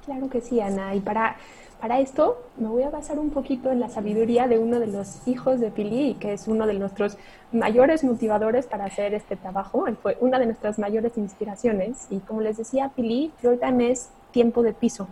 Claro 0.04 0.28
que 0.30 0.42
sí, 0.42 0.60
Ana. 0.60 0.96
Y 0.96 1.00
para, 1.00 1.38
para 1.80 2.00
esto 2.00 2.44
me 2.58 2.68
voy 2.68 2.84
a 2.84 2.90
basar 2.90 3.20
un 3.20 3.30
poquito 3.30 3.72
en 3.72 3.80
la 3.80 3.90
sabiduría 3.90 4.48
de 4.48 4.58
uno 4.58 4.80
de 4.80 4.88
los 4.88 5.28
hijos 5.28 5.60
de 5.60 5.70
Pili, 5.70 6.16
que 6.16 6.34
es 6.34 6.48
uno 6.48 6.66
de 6.66 6.74
nuestros 6.74 7.18
mayores 7.52 8.04
motivadores 8.04 8.66
para 8.66 8.86
hacer 8.86 9.14
este 9.14 9.36
trabajo. 9.36 9.86
Él 9.86 9.96
fue 9.96 10.18
una 10.20 10.40
de 10.40 10.48
nuestras 10.48 10.80
mayores 10.80 11.18
inspiraciones. 11.18 12.08
Y 12.10 12.18
como 12.20 12.42
les 12.42 12.58
decía, 12.58 12.92
Pili, 12.96 13.32
Time 13.42 13.92
es 13.92 14.10
tiempo 14.32 14.64
de 14.64 14.74
piso. 14.74 15.08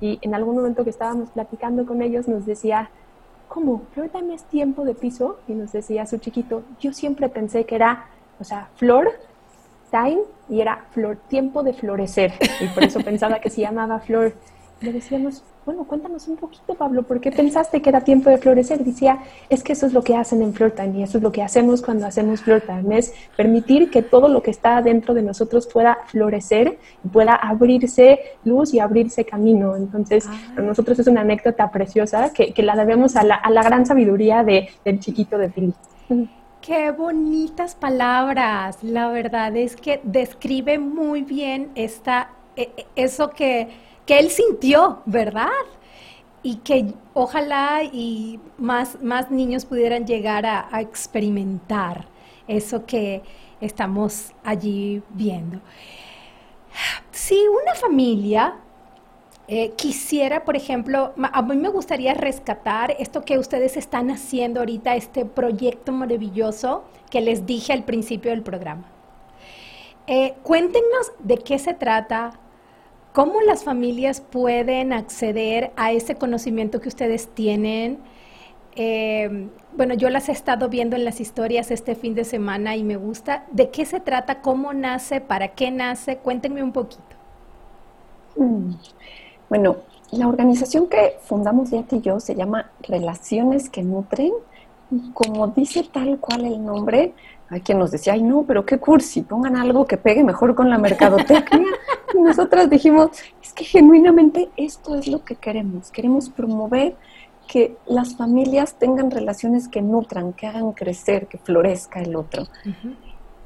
Y 0.00 0.18
en 0.22 0.34
algún 0.34 0.56
momento 0.56 0.82
que 0.82 0.90
estábamos 0.90 1.30
platicando 1.30 1.86
con 1.86 2.02
ellos 2.02 2.26
nos 2.26 2.46
decía, 2.46 2.90
¿cómo? 3.52 3.82
Flor 3.92 4.08
Time 4.08 4.34
es 4.34 4.44
tiempo 4.44 4.84
de 4.84 4.94
piso. 4.94 5.38
Y 5.46 5.52
nos 5.52 5.72
decía 5.72 6.06
su 6.06 6.18
chiquito, 6.18 6.62
yo 6.80 6.92
siempre 6.92 7.28
pensé 7.28 7.64
que 7.64 7.74
era, 7.74 8.06
o 8.40 8.44
sea, 8.44 8.68
flor, 8.76 9.10
time, 9.90 10.22
y 10.48 10.60
era 10.60 10.86
flor, 10.92 11.18
tiempo 11.28 11.62
de 11.62 11.74
florecer. 11.74 12.32
Y 12.60 12.68
por 12.68 12.84
eso 12.84 13.00
pensaba 13.00 13.40
que 13.40 13.50
se 13.50 13.60
llamaba 13.60 14.00
flor. 14.00 14.32
Le 14.82 14.92
decíamos, 14.92 15.44
bueno, 15.64 15.84
cuéntanos 15.84 16.26
un 16.26 16.36
poquito, 16.36 16.74
Pablo, 16.74 17.04
¿por 17.04 17.20
qué 17.20 17.30
pensaste 17.30 17.80
que 17.80 17.88
era 17.88 18.00
tiempo 18.00 18.30
de 18.30 18.38
florecer? 18.38 18.84
Decía, 18.84 19.20
es 19.48 19.62
que 19.62 19.74
eso 19.74 19.86
es 19.86 19.92
lo 19.92 20.02
que 20.02 20.16
hacen 20.16 20.42
en 20.42 20.52
Floor 20.52 20.72
Time 20.72 20.98
y 20.98 21.02
eso 21.04 21.18
es 21.18 21.22
lo 21.22 21.30
que 21.30 21.40
hacemos 21.40 21.82
cuando 21.82 22.04
hacemos 22.04 22.40
Floor 22.42 22.62
Time, 22.62 22.98
es 22.98 23.14
permitir 23.36 23.90
que 23.90 24.02
todo 24.02 24.26
lo 24.26 24.42
que 24.42 24.50
está 24.50 24.82
dentro 24.82 25.14
de 25.14 25.22
nosotros 25.22 25.68
pueda 25.68 25.98
florecer 26.06 26.78
y 27.04 27.08
pueda 27.08 27.36
abrirse 27.36 28.18
luz 28.44 28.74
y 28.74 28.80
abrirse 28.80 29.24
camino. 29.24 29.76
Entonces, 29.76 30.28
para 30.48 30.66
nosotros 30.66 30.98
es 30.98 31.06
una 31.06 31.20
anécdota 31.20 31.70
preciosa 31.70 32.32
que, 32.32 32.52
la 32.62 32.74
debemos 32.74 33.14
a 33.14 33.22
la, 33.22 33.36
a 33.36 33.50
la 33.50 33.62
gran 33.62 33.86
sabiduría 33.86 34.42
de, 34.42 34.68
del 34.84 34.98
chiquito 34.98 35.38
de 35.38 35.48
Pili. 35.48 35.74
Qué 36.60 36.90
bonitas 36.90 37.76
palabras. 37.76 38.82
La 38.82 39.08
verdad 39.08 39.56
es 39.56 39.76
que 39.76 40.00
describe 40.02 40.78
muy 40.78 41.22
bien 41.22 41.70
esta, 41.74 42.30
e, 42.56 42.70
e, 42.76 42.86
eso 42.96 43.30
que 43.30 43.68
que 44.06 44.18
él 44.18 44.30
sintió, 44.30 45.02
¿verdad? 45.06 45.48
Y 46.42 46.56
que 46.56 46.94
ojalá 47.14 47.82
y 47.84 48.40
más, 48.58 49.00
más 49.02 49.30
niños 49.30 49.64
pudieran 49.64 50.06
llegar 50.06 50.44
a, 50.46 50.80
experimentar 50.80 52.06
eso 52.48 52.84
que 52.84 53.22
estamos 53.60 54.32
allí 54.44 55.02
viendo. 55.10 55.60
Si 57.12 57.36
una 57.46 57.74
familia 57.74 58.56
eh, 59.46 59.70
quisiera, 59.76 60.44
por 60.44 60.56
ejemplo, 60.56 61.12
a 61.32 61.42
mí 61.42 61.56
me 61.56 61.68
gustaría 61.68 62.14
rescatar 62.14 62.96
esto 62.98 63.22
que 63.22 63.38
ustedes 63.38 63.76
están 63.76 64.10
haciendo 64.10 64.60
ahorita, 64.60 64.96
este 64.96 65.24
proyecto 65.24 65.92
maravilloso 65.92 66.84
que 67.10 67.20
les 67.20 67.46
dije 67.46 67.72
al 67.72 67.84
principio 67.84 68.30
del 68.30 68.42
programa. 68.42 68.84
Eh, 70.06 70.34
cuéntenos 70.42 71.12
de 71.20 71.38
qué 71.38 71.58
se 71.58 71.74
trata, 71.74 72.40
¿Cómo 73.12 73.42
las 73.42 73.62
familias 73.62 74.20
pueden 74.20 74.92
acceder 74.92 75.72
a 75.76 75.92
ese 75.92 76.14
conocimiento 76.14 76.80
que 76.80 76.88
ustedes 76.88 77.28
tienen? 77.28 77.98
Eh, 78.74 79.48
bueno, 79.76 79.92
yo 79.94 80.08
las 80.08 80.30
he 80.30 80.32
estado 80.32 80.70
viendo 80.70 80.96
en 80.96 81.04
las 81.04 81.20
historias 81.20 81.70
este 81.70 81.94
fin 81.94 82.14
de 82.14 82.24
semana 82.24 82.74
y 82.74 82.84
me 82.84 82.96
gusta. 82.96 83.44
¿De 83.50 83.70
qué 83.70 83.84
se 83.84 84.00
trata? 84.00 84.40
¿Cómo 84.40 84.72
nace? 84.72 85.20
¿Para 85.20 85.48
qué 85.48 85.70
nace? 85.70 86.16
Cuéntenme 86.16 86.62
un 86.62 86.72
poquito. 86.72 87.02
Mm. 88.36 88.72
Bueno, 89.50 89.76
la 90.10 90.28
organización 90.28 90.88
que 90.88 91.18
fundamos 91.22 91.70
Yati 91.70 91.96
y 91.96 92.00
yo 92.00 92.18
se 92.18 92.34
llama 92.34 92.70
Relaciones 92.80 93.68
que 93.68 93.82
Nutren. 93.82 94.32
Como 95.14 95.48
dice 95.48 95.88
tal 95.90 96.18
cual 96.18 96.44
el 96.44 96.64
nombre, 96.64 97.14
hay 97.52 97.60
quien 97.60 97.78
nos 97.78 97.90
decía, 97.90 98.14
ay 98.14 98.22
no, 98.22 98.44
pero 98.44 98.64
qué 98.64 98.78
cursi, 98.78 99.20
pongan 99.20 99.56
algo 99.56 99.84
que 99.86 99.98
pegue 99.98 100.24
mejor 100.24 100.54
con 100.54 100.70
la 100.70 100.78
mercadotecnia. 100.78 101.68
y 102.14 102.18
nosotras 102.18 102.70
dijimos, 102.70 103.10
es 103.42 103.52
que 103.52 103.64
genuinamente 103.64 104.48
esto 104.56 104.96
es 104.96 105.06
lo 105.06 105.22
que 105.22 105.34
queremos. 105.34 105.90
Queremos 105.90 106.30
promover 106.30 106.96
que 107.46 107.76
las 107.86 108.16
familias 108.16 108.76
tengan 108.76 109.10
relaciones 109.10 109.68
que 109.68 109.82
nutran, 109.82 110.32
que 110.32 110.46
hagan 110.46 110.72
crecer, 110.72 111.26
que 111.26 111.36
florezca 111.36 112.00
el 112.00 112.16
otro. 112.16 112.46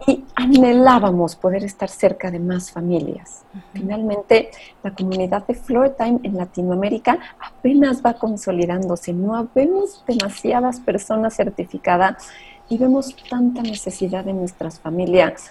Y 0.06 0.22
anhelábamos 0.36 1.34
poder 1.34 1.64
estar 1.64 1.88
cerca 1.88 2.30
de 2.30 2.38
más 2.38 2.70
familias. 2.70 3.44
Finalmente, 3.72 4.50
la 4.84 4.94
comunidad 4.94 5.44
de 5.48 5.54
Floor 5.54 5.96
Time 5.98 6.20
en 6.22 6.36
Latinoamérica 6.36 7.18
apenas 7.40 8.02
va 8.06 8.12
consolidándose. 8.12 9.12
No 9.12 9.48
vemos 9.52 10.04
demasiadas 10.06 10.78
personas 10.78 11.34
certificadas 11.34 12.28
y 12.68 12.78
vemos 12.78 13.14
tanta 13.28 13.62
necesidad 13.62 14.26
en 14.28 14.38
nuestras 14.38 14.80
familias. 14.80 15.50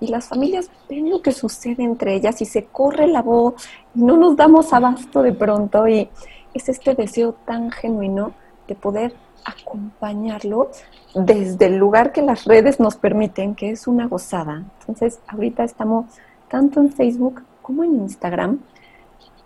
Y 0.00 0.08
las 0.08 0.28
familias 0.28 0.70
ven 0.88 1.10
lo 1.10 1.22
que 1.22 1.32
sucede 1.32 1.82
entre 1.82 2.14
ellas 2.14 2.40
y 2.42 2.46
se 2.46 2.64
corre 2.64 3.06
la 3.06 3.22
voz, 3.22 3.54
no 3.94 4.16
nos 4.16 4.36
damos 4.36 4.72
abasto 4.72 5.22
de 5.22 5.32
pronto 5.32 5.86
y 5.86 6.08
es 6.52 6.68
este 6.68 6.94
deseo 6.94 7.34
tan 7.44 7.70
genuino 7.70 8.32
de 8.66 8.74
poder 8.74 9.14
acompañarlo 9.44 10.70
desde 11.14 11.66
el 11.66 11.76
lugar 11.76 12.12
que 12.12 12.22
las 12.22 12.44
redes 12.44 12.80
nos 12.80 12.96
permiten, 12.96 13.54
que 13.54 13.70
es 13.70 13.86
una 13.86 14.06
gozada. 14.06 14.64
Entonces, 14.80 15.20
ahorita 15.28 15.64
estamos 15.64 16.06
tanto 16.48 16.80
en 16.80 16.92
Facebook 16.92 17.42
como 17.62 17.84
en 17.84 17.94
Instagram, 17.94 18.60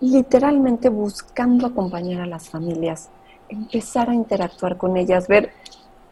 literalmente 0.00 0.88
buscando 0.88 1.66
acompañar 1.66 2.22
a 2.22 2.26
las 2.26 2.48
familias, 2.48 3.10
empezar 3.48 4.10
a 4.10 4.14
interactuar 4.14 4.76
con 4.76 4.96
ellas, 4.96 5.28
ver 5.28 5.52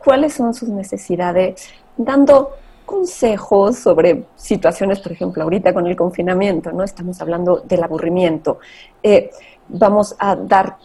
cuáles 0.07 0.35
son 0.35 0.55
sus 0.55 0.69
necesidades, 0.69 1.69
dando 1.97 2.53
consejos 2.85 3.77
sobre 3.77 4.23
situaciones, 4.37 5.01
por 5.01 5.11
ejemplo, 5.11 5.43
ahorita 5.43 5.75
con 5.75 5.85
el 5.89 5.97
confinamiento, 5.97 6.71
¿no? 6.71 6.85
Estamos 6.85 7.21
hablando 7.21 7.57
del 7.57 7.83
aburrimiento. 7.83 8.61
Eh, 9.03 9.33
vamos 9.67 10.15
a 10.21 10.37
dar 10.37 10.77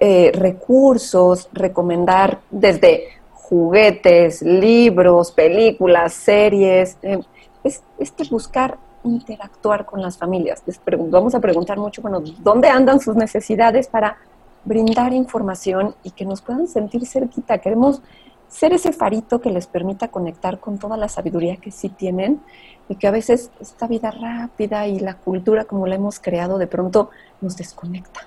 eh, 0.00 0.32
recursos, 0.34 1.48
recomendar 1.52 2.40
desde 2.50 3.04
juguetes, 3.30 4.42
libros, 4.42 5.30
películas, 5.30 6.12
series. 6.12 6.98
Eh, 7.02 7.20
es 7.62 7.80
este 8.00 8.24
buscar 8.24 8.76
interactuar 9.04 9.86
con 9.86 10.02
las 10.02 10.18
familias. 10.18 10.64
Les 10.66 10.80
vamos 10.84 11.36
a 11.36 11.38
preguntar 11.38 11.78
mucho, 11.78 12.02
bueno, 12.02 12.20
¿dónde 12.40 12.70
andan 12.70 12.98
sus 12.98 13.14
necesidades 13.14 13.86
para 13.86 14.16
brindar 14.64 15.12
información 15.12 15.94
y 16.02 16.10
que 16.10 16.24
nos 16.24 16.42
puedan 16.42 16.66
sentir 16.66 17.06
cerquita? 17.06 17.58
Queremos 17.58 18.02
ser 18.54 18.72
ese 18.72 18.92
farito 18.92 19.40
que 19.40 19.50
les 19.50 19.66
permita 19.66 20.08
conectar 20.08 20.60
con 20.60 20.78
toda 20.78 20.96
la 20.96 21.08
sabiduría 21.08 21.56
que 21.56 21.72
sí 21.72 21.88
tienen 21.88 22.40
y 22.88 22.94
que 22.94 23.08
a 23.08 23.10
veces 23.10 23.50
esta 23.58 23.88
vida 23.88 24.12
rápida 24.12 24.86
y 24.86 25.00
la 25.00 25.14
cultura 25.14 25.64
como 25.64 25.88
la 25.88 25.96
hemos 25.96 26.20
creado 26.20 26.56
de 26.56 26.68
pronto 26.68 27.10
nos 27.40 27.56
desconecta. 27.56 28.20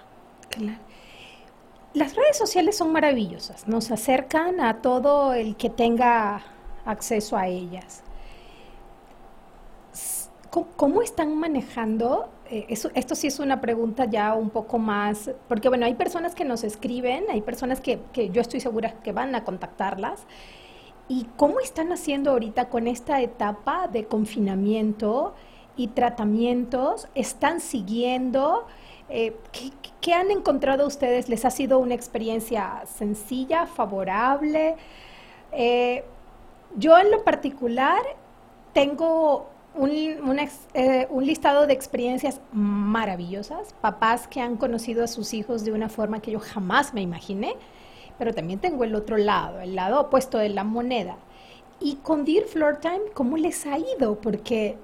Las 1.94 2.16
redes 2.16 2.38
sociales 2.38 2.78
son 2.78 2.92
maravillosas, 2.92 3.70
nos 3.70 3.90
acercan 3.90 4.60
a 4.60 4.82
todo 4.82 5.34
el 5.34 5.56
que 5.56 5.70
tenga 5.70 6.42
acceso 6.84 7.38
a 7.38 7.48
ellas. 7.48 8.04
¿Cómo, 10.76 11.02
están 11.04 11.38
manejando? 11.38 12.30
Eh, 12.50 12.66
esto 12.70 13.16
sí 13.16 13.28
es 13.28 13.40
una 13.40 13.62
pregunta 13.62 14.06
ya 14.06 14.34
un 14.34 14.50
poco 14.50 14.78
más, 14.78 15.32
porque 15.48 15.70
bueno, 15.70 15.86
hay 15.86 15.96
personas 15.96 16.36
que 16.36 16.46
nos 16.46 16.64
escriben, 16.64 17.26
hay 17.30 17.42
personas 17.42 17.82
que, 17.82 18.00
que 18.14 18.30
yo 18.30 18.42
estoy 18.42 18.60
segura 18.60 18.94
que 19.04 19.12
van 19.12 19.36
a 19.36 19.44
contactarlas. 19.44 20.26
¿Y 21.10 21.26
cómo 21.38 21.60
están 21.62 21.94
haciendo 21.94 22.32
ahorita 22.32 22.70
con 22.70 22.88
esta 22.88 23.22
etapa 23.22 23.88
de 23.88 24.06
confinamiento 24.06 25.36
y 25.78 25.88
tratamientos? 25.88 27.08
¿Están 27.16 27.62
siguiendo? 27.62 28.66
Eh, 29.10 29.38
¿qué, 30.02 30.14
han 30.14 30.32
encontrado 30.32 30.86
ustedes? 30.86 31.30
¿Les 31.30 31.46
ha 31.46 31.50
sido 31.50 31.80
una 31.80 31.94
experiencia 31.94 32.84
sencilla, 32.86 33.68
favorable? 33.68 34.76
Eh, 35.54 36.04
yo 36.76 36.98
en 36.98 37.10
lo 37.10 37.24
particular 37.24 38.02
tengo 38.74 39.50
eh, 40.74 41.08
un, 41.10 41.26
listado 41.26 41.68
de 41.68 41.74
experiencias 41.74 42.42
maravillosas, 42.52 43.76
papás 43.80 44.28
que 44.28 44.42
han 44.42 44.58
conocido 44.58 45.04
a 45.04 45.08
sus 45.08 45.34
hijos 45.34 45.64
de 45.64 45.72
una 45.72 45.90
forma 45.90 46.20
que 46.20 46.32
yo 46.32 46.40
jamás 46.40 46.94
me 46.94 47.02
imaginé, 47.02 47.56
pero 48.18 48.34
también 48.34 48.60
tengo 48.60 48.84
el 48.84 48.96
otro 48.96 49.18
lado, 49.18 49.60
el 49.60 49.76
lado 49.76 50.02
opuesto 50.02 50.40
de 50.40 50.50
la 50.50 50.64
moneda. 50.64 51.18
Y 51.80 51.98
con 51.98 52.26
Dear 52.26 52.46
Floor 52.46 52.78
Time, 52.80 53.12
¿cómo 53.14 53.38
les 53.38 53.68
ha 53.68 53.78
ido? 53.78 54.20
Porque 54.20 54.78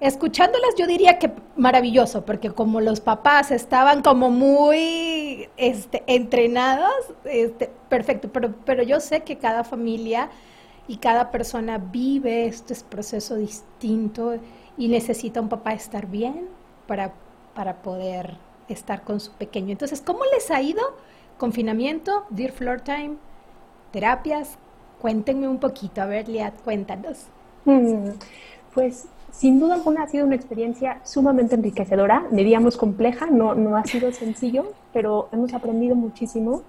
escuchándolas 0.00 0.74
yo 0.76 0.88
diría 0.88 1.20
que 1.20 1.30
maravilloso, 1.56 2.24
porque 2.24 2.50
como 2.50 2.80
los 2.80 3.00
papás 3.00 3.52
estaban 3.52 4.02
como 4.02 4.30
muy 4.30 5.48
este, 5.56 6.02
entrenados, 6.08 6.92
este, 7.24 7.70
perfecto, 7.88 8.30
pero, 8.32 8.52
pero 8.64 8.82
yo 8.82 8.98
sé 8.98 9.20
que 9.22 9.38
cada 9.38 9.62
familia 9.62 10.28
y 10.86 10.98
cada 10.98 11.30
persona 11.30 11.78
vive 11.78 12.46
este 12.46 12.74
proceso 12.88 13.36
distinto 13.36 14.34
y 14.76 14.88
necesita 14.88 15.40
un 15.40 15.48
papá 15.48 15.72
estar 15.72 16.06
bien 16.06 16.46
para, 16.86 17.12
para 17.54 17.76
poder 17.76 18.36
estar 18.68 19.02
con 19.02 19.20
su 19.20 19.32
pequeño. 19.32 19.72
Entonces, 19.72 20.00
¿cómo 20.00 20.20
les 20.32 20.50
ha 20.50 20.60
ido? 20.60 20.82
Confinamiento, 21.38 22.24
Dear 22.30 22.52
Floor 22.52 22.80
Time, 22.80 23.16
terapias. 23.92 24.58
Cuéntenme 25.00 25.48
un 25.48 25.58
poquito, 25.58 26.02
a 26.02 26.06
ver, 26.06 26.28
Liat, 26.28 26.54
cuéntanos. 26.62 27.26
Mm, 27.64 28.10
pues 28.72 29.06
sin 29.34 29.58
duda 29.58 29.74
alguna 29.74 30.04
ha 30.04 30.08
sido 30.08 30.26
una 30.26 30.36
experiencia 30.36 31.00
sumamente 31.02 31.56
enriquecedora, 31.56 32.24
diríamos 32.30 32.76
compleja, 32.76 33.26
no, 33.26 33.54
no 33.54 33.76
ha 33.76 33.84
sido 33.84 34.12
sencillo, 34.12 34.72
pero 34.92 35.28
hemos 35.32 35.52
aprendido 35.54 35.96
muchísimo. 35.96 36.62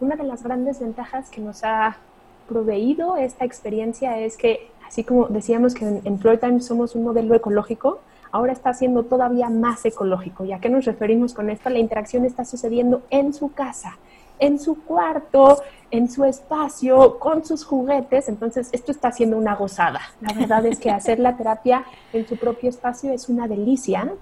Una 0.00 0.16
de 0.16 0.24
las 0.24 0.42
grandes 0.42 0.80
ventajas 0.80 1.28
que 1.28 1.40
nos 1.40 1.64
ha 1.64 1.98
proveído 2.48 3.16
esta 3.16 3.44
experiencia 3.44 4.18
es 4.18 4.36
que, 4.36 4.70
así 4.86 5.04
como 5.04 5.28
decíamos 5.28 5.74
que 5.74 5.84
en, 5.84 6.00
en 6.04 6.18
Time 6.18 6.60
somos 6.60 6.94
un 6.94 7.04
modelo 7.04 7.34
ecológico, 7.34 8.00
ahora 8.32 8.52
está 8.52 8.74
siendo 8.74 9.04
todavía 9.04 9.48
más 9.48 9.84
ecológico. 9.84 10.44
¿Y 10.44 10.52
a 10.52 10.60
qué 10.60 10.68
nos 10.68 10.84
referimos 10.84 11.34
con 11.34 11.50
esto? 11.50 11.70
La 11.70 11.78
interacción 11.78 12.24
está 12.24 12.44
sucediendo 12.44 13.02
en 13.10 13.32
su 13.32 13.52
casa, 13.52 13.98
en 14.38 14.58
su 14.58 14.82
cuarto, 14.84 15.62
en 15.90 16.10
su 16.10 16.24
espacio, 16.24 17.18
con 17.18 17.44
sus 17.44 17.64
juguetes. 17.64 18.28
Entonces, 18.28 18.68
esto 18.72 18.92
está 18.92 19.12
siendo 19.12 19.36
una 19.36 19.54
gozada. 19.54 20.00
La 20.20 20.32
verdad 20.32 20.66
es 20.66 20.78
que 20.78 20.90
hacer 20.90 21.18
la 21.18 21.36
terapia 21.36 21.84
en 22.12 22.26
su 22.26 22.36
propio 22.36 22.68
espacio 22.68 23.12
es 23.12 23.28
una 23.28 23.48
delicia 23.48 24.12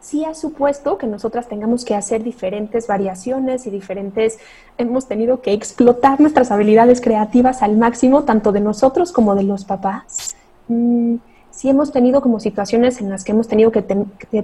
sí 0.00 0.24
ha 0.24 0.34
supuesto 0.34 0.98
que 0.98 1.06
nosotras 1.06 1.48
tengamos 1.48 1.84
que 1.84 1.94
hacer 1.94 2.22
diferentes 2.22 2.86
variaciones 2.86 3.66
y 3.66 3.70
diferentes, 3.70 4.38
hemos 4.78 5.06
tenido 5.06 5.40
que 5.40 5.52
explotar 5.52 6.20
nuestras 6.20 6.50
habilidades 6.50 7.00
creativas 7.00 7.62
al 7.62 7.76
máximo, 7.76 8.24
tanto 8.24 8.52
de 8.52 8.60
nosotros 8.60 9.12
como 9.12 9.34
de 9.34 9.42
los 9.42 9.64
papás. 9.64 10.34
Mm, 10.68 11.16
sí 11.50 11.68
hemos 11.68 11.92
tenido 11.92 12.22
como 12.22 12.40
situaciones 12.40 13.00
en 13.00 13.10
las 13.10 13.24
que 13.24 13.32
hemos 13.32 13.46
tenido 13.46 13.70
que, 13.70 13.82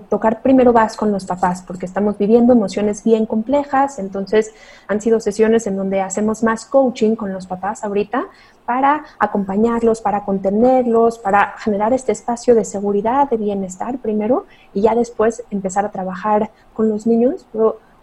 tocar 0.09 0.43
primero 0.43 0.73
vas 0.73 0.97
con 0.97 1.13
los 1.13 1.25
papás, 1.25 1.63
porque 1.67 1.87
estamos 1.87 2.19
viviendo 2.19 2.53
emociones 2.53 3.03
bien 3.03 3.25
complejas, 3.25 3.99
entonces 3.99 4.53
han 4.87 5.01
sido 5.01 5.21
sesiones 5.21 5.67
en 5.67 5.77
donde 5.77 6.03
hacemos 6.03 6.43
más 6.43 6.67
coaching 6.67 7.17
con 7.17 7.33
los 7.33 7.47
papás 7.47 7.85
ahorita 7.85 8.27
para 8.67 9.05
acompañarlos, 9.19 10.01
para 10.01 10.25
contenerlos, 10.25 11.19
para 11.19 11.55
generar 11.59 11.93
este 11.93 12.13
espacio 12.13 12.55
de 12.55 12.65
seguridad, 12.65 13.31
de 13.31 13.37
bienestar 13.37 13.99
primero, 13.99 14.45
y 14.75 14.83
ya 14.83 14.95
después 14.95 15.45
empezar 15.51 15.85
a 15.85 15.91
trabajar 15.91 16.51
con 16.75 16.89
los 16.89 17.07
niños. 17.07 17.47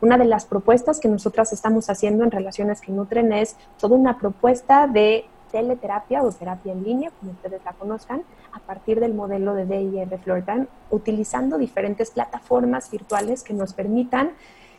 Una 0.02 0.18
de 0.18 0.26
las 0.26 0.46
propuestas 0.46 1.00
que 1.00 1.08
nosotras 1.08 1.54
estamos 1.54 1.90
haciendo 1.90 2.24
en 2.24 2.32
Relaciones 2.32 2.82
que 2.82 2.92
Nutren 2.92 3.32
es 3.32 3.56
toda 3.78 3.96
una 3.96 4.18
propuesta 4.18 4.88
de 4.88 5.26
teleterapia 5.52 6.24
o 6.24 6.32
terapia 6.32 6.74
en 6.74 6.84
línea, 6.84 7.12
como 7.20 7.32
ustedes 7.32 7.64
la 7.64 7.74
conozcan, 7.74 8.24
a 8.52 8.60
partir 8.60 9.00
del 9.00 9.14
modelo 9.14 9.54
de 9.54 9.66
DIR 9.66 10.18
Florida, 10.20 10.66
utilizando 10.90 11.58
diferentes 11.58 12.12
plataformas 12.12 12.90
virtuales 12.90 13.44
que 13.44 13.54
nos 13.54 13.74
permitan 13.74 14.32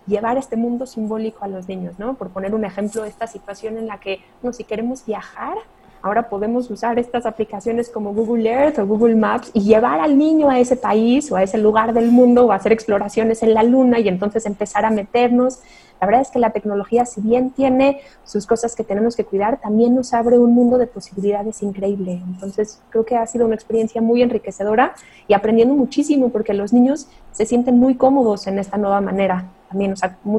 llevar 0.06 0.36
este 0.36 0.56
mundo 0.56 0.86
simbólico 0.86 1.44
a 1.44 1.48
los 1.48 1.68
niños, 1.68 1.94
¿no? 1.98 2.14
Por 2.14 2.30
poner 2.30 2.54
un 2.54 2.64
ejemplo, 2.64 3.04
esta 3.04 3.26
situación 3.26 3.78
en 3.78 3.86
la 3.86 3.98
que, 3.98 4.20
no, 4.42 4.52
si 4.52 4.64
queremos 4.64 5.04
viajar, 5.04 5.56
ahora 6.02 6.28
podemos 6.28 6.70
usar 6.70 6.98
estas 6.98 7.24
aplicaciones 7.24 7.88
como 7.88 8.12
Google 8.12 8.50
Earth 8.50 8.78
o 8.78 8.86
Google 8.86 9.16
Maps 9.16 9.50
y 9.54 9.62
llevar 9.62 10.00
al 10.00 10.18
niño 10.18 10.50
a 10.50 10.58
ese 10.58 10.76
país 10.76 11.32
o 11.32 11.36
a 11.36 11.42
ese 11.42 11.56
lugar 11.56 11.94
del 11.94 12.10
mundo 12.10 12.46
o 12.46 12.52
hacer 12.52 12.72
exploraciones 12.72 13.42
en 13.42 13.54
la 13.54 13.62
luna 13.62 13.98
y 13.98 14.08
entonces 14.08 14.44
empezar 14.44 14.84
a 14.84 14.90
meternos 14.90 15.60
la 16.00 16.06
verdad 16.06 16.22
es 16.22 16.30
que 16.30 16.38
la 16.38 16.50
tecnología, 16.50 17.06
si 17.06 17.20
bien 17.20 17.50
tiene 17.50 18.00
sus 18.24 18.46
cosas 18.46 18.74
que 18.76 18.84
tenemos 18.84 19.16
que 19.16 19.24
cuidar, 19.24 19.60
también 19.60 19.94
nos 19.94 20.12
abre 20.12 20.38
un 20.38 20.54
mundo 20.54 20.76
de 20.76 20.86
posibilidades 20.86 21.62
increíble. 21.62 22.20
Entonces, 22.26 22.82
creo 22.90 23.06
que 23.06 23.16
ha 23.16 23.26
sido 23.26 23.46
una 23.46 23.54
experiencia 23.54 24.02
muy 24.02 24.20
enriquecedora 24.20 24.94
y 25.28 25.32
aprendiendo 25.32 25.74
muchísimo 25.74 26.28
porque 26.28 26.52
los 26.52 26.74
niños 26.74 27.08
se 27.32 27.46
sienten 27.46 27.78
muy 27.78 27.94
cómodos 27.94 28.46
en 28.46 28.58
esta 28.58 28.76
nueva 28.76 29.00
manera. 29.00 29.46
También, 29.74 29.94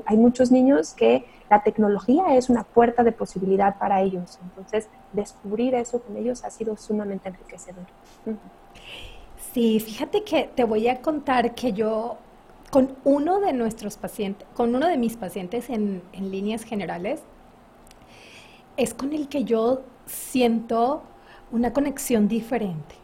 hay 0.05 0.15
muchos 0.15 0.49
niños 0.49 0.93
que 0.93 1.25
la 1.49 1.61
tecnología 1.61 2.37
es 2.37 2.49
una 2.49 2.63
puerta 2.63 3.03
de 3.03 3.11
posibilidad 3.11 3.77
para 3.77 4.01
ellos. 4.01 4.39
Entonces, 4.41 4.87
descubrir 5.11 5.75
eso 5.75 6.01
con 6.01 6.15
ellos 6.15 6.45
ha 6.45 6.49
sido 6.49 6.77
sumamente 6.77 7.27
enriquecedor. 7.27 7.83
Sí, 9.51 9.81
fíjate 9.81 10.23
que 10.23 10.49
te 10.55 10.63
voy 10.63 10.87
a 10.87 11.01
contar 11.01 11.53
que 11.53 11.73
yo 11.73 12.15
con 12.71 12.95
uno 13.03 13.41
de 13.41 13.51
nuestros 13.51 13.97
pacientes, 13.97 14.47
con 14.53 14.73
uno 14.73 14.87
de 14.87 14.97
mis 14.97 15.17
pacientes 15.17 15.69
en, 15.69 16.01
en 16.13 16.31
líneas 16.31 16.63
generales, 16.63 17.21
es 18.77 18.93
con 18.93 19.11
el 19.11 19.27
que 19.27 19.43
yo 19.43 19.81
siento 20.05 21.03
una 21.51 21.73
conexión 21.73 22.29
diferente. 22.29 22.95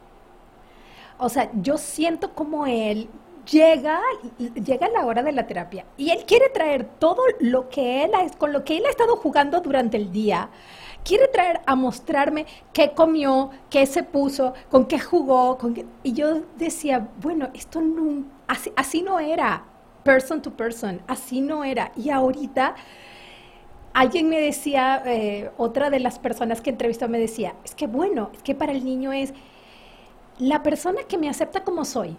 O 1.18 1.28
sea, 1.28 1.52
yo 1.62 1.78
siento 1.78 2.34
como 2.34 2.66
él 2.66 3.10
llega, 3.50 4.00
llega 4.38 4.90
la 4.90 5.06
hora 5.06 5.24
de 5.24 5.32
la 5.32 5.48
terapia 5.48 5.86
y 5.98 6.10
él 6.10 6.26
quiere 6.26 6.50
traer 6.50 6.86
todo 7.00 7.22
lo 7.40 7.70
que 7.70 8.04
él 8.04 8.12
ha, 8.14 8.30
con 8.38 8.54
lo 8.54 8.64
que 8.64 8.78
él 8.78 8.86
ha 8.86 8.90
estado 8.90 9.16
jugando 9.16 9.62
durante 9.62 9.98
el 9.98 10.12
día. 10.12 10.50
Quiere 11.04 11.28
traer 11.28 11.62
a 11.66 11.76
mostrarme 11.76 12.46
qué 12.74 12.92
comió, 12.92 13.50
qué 13.70 13.86
se 13.88 14.04
puso, 14.04 14.54
con 14.70 14.86
qué 14.86 15.00
jugó, 15.00 15.58
con 15.58 15.76
y 16.04 16.14
yo 16.14 16.44
decía, 16.58 17.10
bueno, 17.22 17.50
esto 17.56 17.82
no, 17.82 18.26
así, 18.48 18.72
así 18.76 19.02
no 19.02 19.20
era, 19.20 19.64
person 20.04 20.42
to 20.42 20.52
person, 20.52 21.02
así 21.08 21.42
no 21.42 21.64
era. 21.64 21.92
Y 21.96 22.12
ahorita 22.12 22.76
alguien 23.94 24.30
me 24.30 24.40
decía, 24.40 25.02
eh, 25.06 25.52
otra 25.58 25.90
de 25.90 26.00
las 26.00 26.20
personas 26.20 26.62
que 26.62 26.70
entrevistó 26.70 27.10
me 27.10 27.20
decía, 27.20 27.56
es 27.66 27.74
que 27.74 27.88
bueno, 27.88 28.30
es 28.34 28.44
que 28.44 28.56
para 28.56 28.72
el 28.72 28.86
niño 28.86 29.12
es 29.12 29.34
la 30.38 30.64
persona 30.64 31.02
que 31.08 31.18
me 31.18 31.30
acepta 31.30 31.64
como 31.64 31.86
soy, 31.86 32.16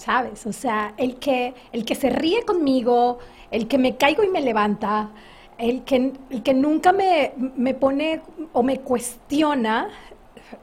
¿sabes? 0.00 0.46
O 0.46 0.52
sea, 0.52 0.94
el 0.96 1.16
que, 1.16 1.52
el 1.72 1.84
que 1.84 1.94
se 1.94 2.08
ríe 2.08 2.42
conmigo, 2.44 3.18
el 3.50 3.68
que 3.68 3.76
me 3.76 3.98
caigo 3.98 4.22
y 4.24 4.28
me 4.28 4.40
levanta, 4.40 5.10
el 5.58 5.84
que, 5.84 6.14
el 6.30 6.42
que 6.42 6.54
nunca 6.54 6.92
me, 6.92 7.34
me 7.36 7.74
pone 7.74 8.22
o 8.54 8.62
me 8.62 8.80
cuestiona 8.80 9.90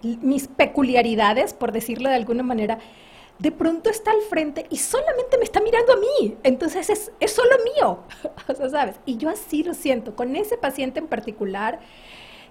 mis 0.01 0.47
peculiaridades, 0.47 1.53
por 1.53 1.71
decirlo 1.71 2.09
de 2.09 2.15
alguna 2.15 2.41
manera, 2.41 2.79
de 3.37 3.51
pronto 3.51 3.91
está 3.91 4.09
al 4.09 4.21
frente 4.21 4.65
y 4.71 4.77
solamente 4.77 5.37
me 5.37 5.43
está 5.43 5.61
mirando 5.61 5.93
a 5.93 5.97
mí. 5.97 6.35
Entonces 6.41 6.89
es, 6.89 7.11
es 7.19 7.31
solo 7.31 7.55
mío. 7.75 7.99
o 8.47 8.55
sea, 8.55 8.69
¿sabes? 8.69 8.95
Y 9.05 9.17
yo 9.17 9.29
así 9.29 9.63
lo 9.63 9.75
siento. 9.75 10.15
Con 10.15 10.35
ese 10.35 10.57
paciente 10.57 10.97
en 10.97 11.05
particular, 11.05 11.79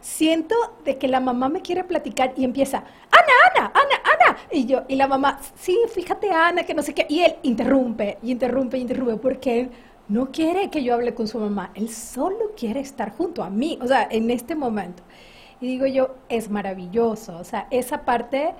siento 0.00 0.54
de 0.84 0.98
que 0.98 1.08
la 1.08 1.18
mamá 1.18 1.48
me 1.48 1.62
quiere 1.62 1.82
platicar 1.82 2.32
y 2.36 2.44
empieza, 2.44 2.84
Ana, 3.10 3.32
Ana, 3.56 3.72
Ana, 3.74 4.02
Y 4.50 4.66
yo, 4.66 4.82
y 4.88 4.96
la 4.96 5.06
mamá, 5.06 5.38
sí, 5.54 5.78
fíjate, 5.92 6.30
Ana, 6.30 6.64
que 6.64 6.74
no 6.74 6.82
sé 6.82 6.94
qué. 6.94 7.06
Y 7.08 7.20
él 7.20 7.36
interrumpe, 7.42 8.18
y 8.22 8.32
interrumpe, 8.32 8.78
y 8.78 8.82
interrumpe, 8.82 9.16
porque 9.16 9.60
él 9.60 9.70
no 10.08 10.30
quiere 10.30 10.70
que 10.70 10.82
yo 10.84 10.94
hable 10.94 11.14
con 11.14 11.28
su 11.28 11.38
mamá. 11.38 11.70
Él 11.74 11.88
solo 11.88 12.52
quiere 12.56 12.80
estar 12.80 13.12
junto 13.16 13.42
a 13.42 13.50
mí, 13.50 13.78
o 13.82 13.86
sea, 13.86 14.06
en 14.10 14.30
este 14.30 14.54
momento. 14.54 15.02
Y 15.60 15.66
digo 15.66 15.86
yo, 15.86 16.14
es 16.28 16.50
maravilloso. 16.50 17.36
O 17.38 17.44
sea, 17.44 17.66
esa 17.70 18.04
parte 18.04 18.54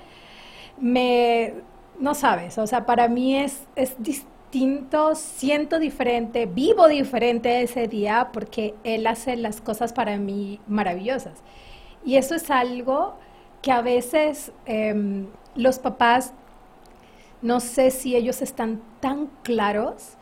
me 0.79 1.55
no 2.01 2.15
sabes, 2.15 2.59
o 2.59 2.67
sea, 2.67 2.87
para 2.87 3.09
mí 3.09 3.37
es, 3.37 3.67
es 3.77 3.95
distinto, 3.99 5.15
siento 5.15 5.79
diferente, 5.79 6.47
vivo 6.47 6.89
diferente 6.89 7.63
ese 7.63 7.89
día 7.89 8.31
porque 8.33 8.75
él 8.85 9.07
hace 9.07 9.37
las 9.37 9.61
cosas 9.61 9.93
para 9.93 10.19
mí 10.19 10.61
maravillosas. 10.67 11.43
Y 12.05 12.17
eso 12.17 12.35
es 12.35 12.51
algo 12.51 13.17
que 13.63 13.73
a 13.73 13.83
veces 13.83 14.53
em, 14.67 15.27
los 15.57 15.79
papás, 15.79 16.33
no 17.43 17.61
sé 17.61 17.91
si 17.91 18.17
ellos 18.17 18.43
están 18.43 18.81
tan 19.01 19.29
claros 19.43 20.15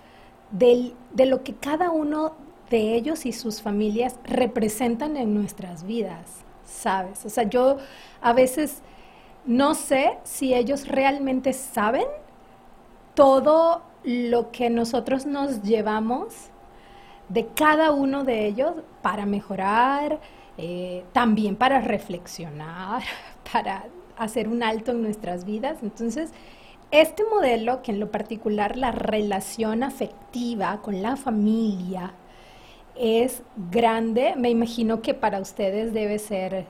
de 0.51 0.95
lo 1.27 1.43
que 1.43 1.55
cada 1.55 1.91
uno 1.91 2.35
de 2.71 2.95
ellos 2.95 3.27
y 3.27 3.33
sus 3.33 3.61
familias 3.61 4.17
representan 4.25 5.17
en 5.17 5.35
nuestras 5.35 5.85
vidas, 5.85 6.45
¿sabes? 6.65 7.25
O 7.25 7.29
sea, 7.29 7.45
yo 7.45 7.79
a 8.21 8.33
veces 8.33 8.83
no 9.45 9.75
sé 9.75 10.19
si 10.25 10.55
ellos 10.55 10.89
realmente 10.89 11.53
saben 11.53 12.07
todo 13.15 13.83
lo 14.05 14.51
que 14.51 14.71
nosotros 14.71 15.27
nos 15.27 15.63
llevamos 15.63 16.51
de 17.29 17.47
cada 17.49 17.91
uno 17.91 18.25
de 18.25 18.47
ellos 18.47 18.75
para 19.03 19.27
mejorar, 19.27 20.21
eh, 20.59 21.05
también 21.13 21.57
para 21.57 21.81
reflexionar, 21.81 23.03
para 23.53 23.85
hacer 24.17 24.49
un 24.49 24.63
alto 24.63 24.93
en 24.93 25.03
nuestras 25.03 25.45
vidas. 25.45 25.79
Entonces, 25.83 26.33
este 26.91 27.25
modelo, 27.25 27.83
que 27.83 27.93
en 27.93 28.01
lo 28.01 28.11
particular 28.11 28.77
la 28.77 28.93
relación 28.93 29.83
afectiva 29.83 30.81
con 30.83 31.03
la 31.03 31.17
familia 31.17 32.13
es 32.95 33.43
grande, 33.71 34.35
me 34.37 34.51
imagino 34.51 35.03
que 35.03 35.15
para 35.15 35.41
ustedes 35.41 35.93
debe 35.93 36.19
ser 36.19 36.67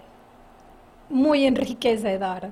muy 1.11 1.45
enriquecedor. 1.45 2.51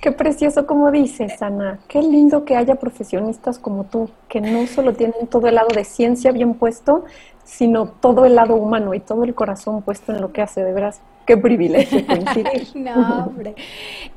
Qué 0.00 0.12
precioso 0.12 0.64
como 0.64 0.92
dices, 0.92 1.42
Ana. 1.42 1.80
Qué 1.88 2.00
lindo 2.00 2.44
que 2.44 2.54
haya 2.54 2.76
profesionistas 2.76 3.58
como 3.58 3.84
tú, 3.84 4.08
que 4.28 4.40
no 4.40 4.66
solo 4.68 4.94
tienen 4.94 5.26
todo 5.26 5.48
el 5.48 5.56
lado 5.56 5.68
de 5.74 5.84
ciencia 5.84 6.30
bien 6.30 6.54
puesto, 6.54 7.04
sino 7.42 7.88
todo 7.88 8.24
el 8.24 8.36
lado 8.36 8.54
humano 8.54 8.94
y 8.94 9.00
todo 9.00 9.24
el 9.24 9.34
corazón 9.34 9.82
puesto 9.82 10.12
en 10.12 10.20
lo 10.20 10.32
que 10.32 10.40
hace. 10.40 10.62
De 10.62 10.72
veras, 10.72 11.00
qué 11.28 11.36
privilegio 11.36 12.04
coincidir. 12.04 12.68
no, 12.74 13.26
hombre. 13.26 13.54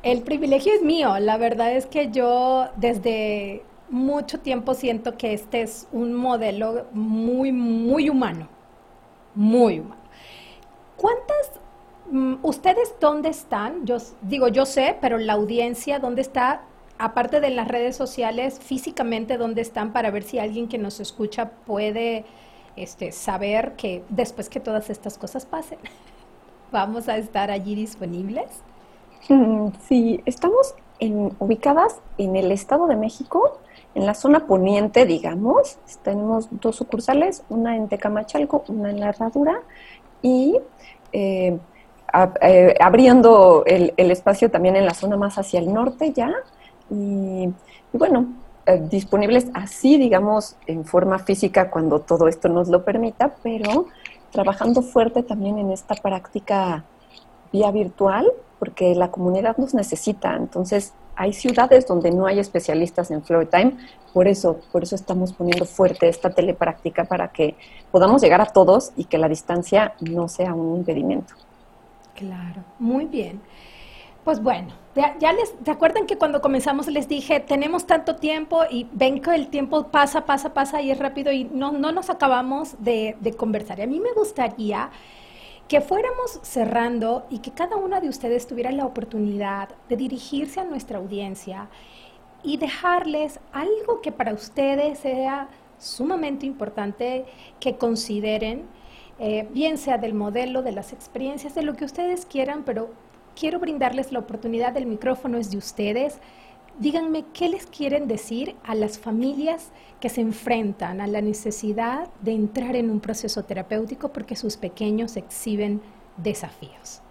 El 0.01 0.23
privilegio 0.23 0.73
es 0.73 0.81
mío. 0.81 1.19
La 1.19 1.37
verdad 1.37 1.71
es 1.71 1.85
que 1.85 2.09
yo 2.09 2.69
desde 2.77 3.61
mucho 3.91 4.39
tiempo 4.39 4.73
siento 4.73 5.15
que 5.15 5.33
este 5.33 5.61
es 5.61 5.87
un 5.91 6.13
modelo 6.13 6.87
muy, 6.91 7.51
muy 7.51 8.09
humano. 8.09 8.47
Muy 9.35 9.81
humano. 9.81 10.01
¿Cuántas 10.97 11.61
Mm, 12.11 12.35
¿Ustedes 12.43 12.93
dónde 12.99 13.29
están? 13.29 13.85
Yo 13.85 13.97
digo, 14.21 14.49
yo 14.49 14.65
sé, 14.65 14.97
pero 14.99 15.17
la 15.17 15.33
audiencia, 15.33 15.99
¿dónde 15.99 16.21
está? 16.21 16.63
Aparte 16.97 17.39
de 17.39 17.49
las 17.51 17.69
redes 17.69 17.95
sociales, 17.95 18.59
físicamente, 18.59 19.37
¿dónde 19.37 19.61
están 19.61 19.93
para 19.93 20.11
ver 20.11 20.23
si 20.23 20.37
alguien 20.37 20.67
que 20.67 20.77
nos 20.77 20.99
escucha 20.99 21.51
puede 21.65 22.25
este, 22.75 23.13
saber 23.13 23.73
que 23.77 24.03
después 24.09 24.49
que 24.49 24.59
todas 24.59 24.89
estas 24.89 25.17
cosas 25.17 25.45
pasen, 25.45 25.79
vamos 26.71 27.09
a 27.09 27.17
estar 27.17 27.51
allí 27.51 27.75
disponibles? 27.75 28.47
Mm, 29.29 29.67
sí, 29.87 30.21
estamos 30.25 30.73
en, 30.99 31.31
ubicadas 31.39 31.97
en 32.17 32.35
el 32.35 32.51
Estado 32.51 32.87
de 32.87 32.95
México, 32.95 33.59
en 33.93 34.05
la 34.05 34.13
zona 34.13 34.47
poniente, 34.47 35.05
digamos. 35.05 35.77
Tenemos 36.03 36.47
dos 36.51 36.77
sucursales, 36.77 37.43
una 37.49 37.75
en 37.75 37.87
Tecamachalco, 37.87 38.63
una 38.67 38.89
en 38.89 38.99
La 38.99 39.09
Herradura 39.09 39.61
y 40.21 40.57
eh, 41.13 41.57
eh, 42.41 42.75
abriendo 42.79 43.63
el, 43.65 43.93
espacio 44.11 44.51
también 44.51 44.75
en 44.75 44.85
la 44.85 44.93
zona 44.93 45.17
más 45.17 45.37
hacia 45.37 45.59
el 45.59 45.73
norte 45.73 46.13
ya. 46.13 46.33
Y, 46.89 47.49
bueno, 47.93 48.27
eh, 48.65 48.81
disponibles 48.89 49.47
así, 49.53 49.97
digamos, 49.97 50.55
en 50.67 50.85
forma 50.85 51.19
física 51.19 51.69
cuando 51.69 51.99
todo 51.99 52.27
esto 52.27 52.49
nos 52.49 52.67
lo 52.67 52.83
permita, 52.83 53.35
pero 53.43 53.87
trabajando 54.31 54.81
fuerte 54.81 55.23
también 55.23 55.57
en 55.57 55.71
esta 55.71 55.95
práctica 55.95 56.83
vía 57.51 57.71
virtual, 57.71 58.31
porque 58.59 58.95
la 58.95 59.11
comunidad 59.11 59.57
nos 59.57 59.73
necesita. 59.73 60.35
Entonces, 60.35 60.93
hay 61.15 61.33
ciudades 61.33 61.87
donde 61.87 62.11
no 62.11 62.25
hay 62.25 62.39
especialistas 62.39 63.11
en 63.11 63.23
Flow 63.23 63.45
Time, 63.45 63.77
por 64.13 64.27
eso, 64.27 64.59
por 64.71 64.83
eso 64.83 64.95
estamos 64.95 65.33
poniendo 65.33 65.65
fuerte 65.65 66.07
esta 66.07 66.29
telepráctica 66.29 67.05
para 67.05 67.29
que 67.29 67.55
podamos 67.91 68.21
llegar 68.21 68.41
a 68.41 68.45
todos 68.45 68.91
y 68.95 69.05
que 69.05 69.17
la 69.17 69.29
distancia 69.29 69.93
no 69.99 70.27
sea 70.27 70.53
un 70.53 70.77
impedimento. 70.77 71.33
Claro, 72.15 72.63
muy 72.79 73.05
bien. 73.05 73.41
Pues 74.23 74.41
bueno, 74.41 74.69
ya, 74.93 75.33
les, 75.33 75.57
¿te 75.63 75.71
acuerdan 75.71 76.05
que 76.05 76.17
cuando 76.17 76.41
comenzamos 76.41 76.87
les 76.87 77.07
dije, 77.07 77.39
tenemos 77.39 77.87
tanto 77.87 78.17
tiempo 78.17 78.61
y 78.69 78.87
ven 78.91 79.19
que 79.19 79.33
el 79.33 79.47
tiempo 79.47 79.87
pasa, 79.87 80.25
pasa, 80.25 80.53
pasa 80.53 80.79
y 80.81 80.91
es 80.91 80.99
rápido 80.99 81.31
y 81.31 81.45
no, 81.45 81.71
no 81.71 81.91
nos 81.91 82.11
acabamos 82.11 82.75
de, 82.83 83.17
de 83.19 83.33
conversar? 83.33 83.79
Y 83.79 83.81
a 83.83 83.87
mí 83.87 83.99
me 83.99 84.13
gustaría 84.13 84.91
que 85.67 85.81
fuéramos 85.81 86.39
cerrando 86.43 87.25
y 87.31 87.39
que 87.39 87.51
cada 87.51 87.77
una 87.77 87.99
de 87.99 88.09
ustedes 88.09 88.45
tuviera 88.45 88.71
la 88.71 88.85
oportunidad 88.85 89.69
de 89.89 89.97
dirigirse 89.97 90.59
a 90.59 90.65
nuestra 90.65 90.99
audiencia 90.99 91.69
y 92.43 92.57
dejarles 92.57 93.39
algo 93.53 94.01
que 94.01 94.11
para 94.11 94.33
ustedes 94.33 94.99
sea 94.99 95.47
sumamente 95.79 96.45
importante 96.45 97.25
que 97.59 97.77
consideren 97.77 98.65
eh, 99.17 99.47
bien 99.51 99.77
sea 99.77 99.97
del 99.97 100.13
modelo, 100.13 100.61
de 100.61 100.71
las 100.71 100.93
experiencias, 100.93 101.55
de 101.55 101.61
lo 101.61 101.75
que 101.75 101.85
ustedes 101.85 102.25
quieran, 102.25 102.63
pero 102.63 102.89
quiero 103.39 103.59
brindarles 103.59 104.11
la 104.11 104.19
oportunidad, 104.19 104.73
del 104.73 104.85
micrófono 104.85 105.37
es 105.37 105.51
de 105.51 105.57
ustedes. 105.57 106.19
Díganme 106.79 107.25
qué 107.33 107.49
les 107.49 107.65
quieren 107.65 108.07
decir 108.07 108.55
a 108.63 108.75
las 108.75 108.97
familias 108.97 109.71
que 109.99 110.09
se 110.09 110.21
enfrentan 110.21 111.01
a 111.01 111.07
la 111.07 111.21
necesidad 111.21 112.07
de 112.21 112.31
entrar 112.31 112.75
en 112.75 112.89
un 112.89 112.99
proceso 112.99 113.43
terapéutico 113.43 114.09
porque 114.09 114.35
sus 114.35 114.57
pequeños 114.57 115.17
exhiben 115.17 115.81
desafíos. 116.17 117.01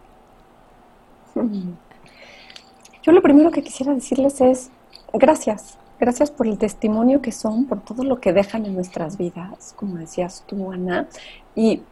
Yo 3.02 3.12
lo 3.12 3.22
primero 3.22 3.50
que 3.50 3.62
quisiera 3.62 3.94
decirles 3.94 4.40
es 4.40 4.70
gracias, 5.12 5.78
gracias 5.98 6.30
por 6.30 6.46
el 6.46 6.58
testimonio 6.58 7.22
que 7.22 7.32
son, 7.32 7.66
por 7.66 7.80
todo 7.80 8.02
lo 8.04 8.20
que 8.20 8.32
dejan 8.32 8.66
en 8.66 8.74
nuestras 8.74 9.16
vidas, 9.16 9.74
como 9.76 9.96
decías 9.96 10.44
tú, 10.46 10.72
Ana. 10.72 11.06
Y 11.54 11.82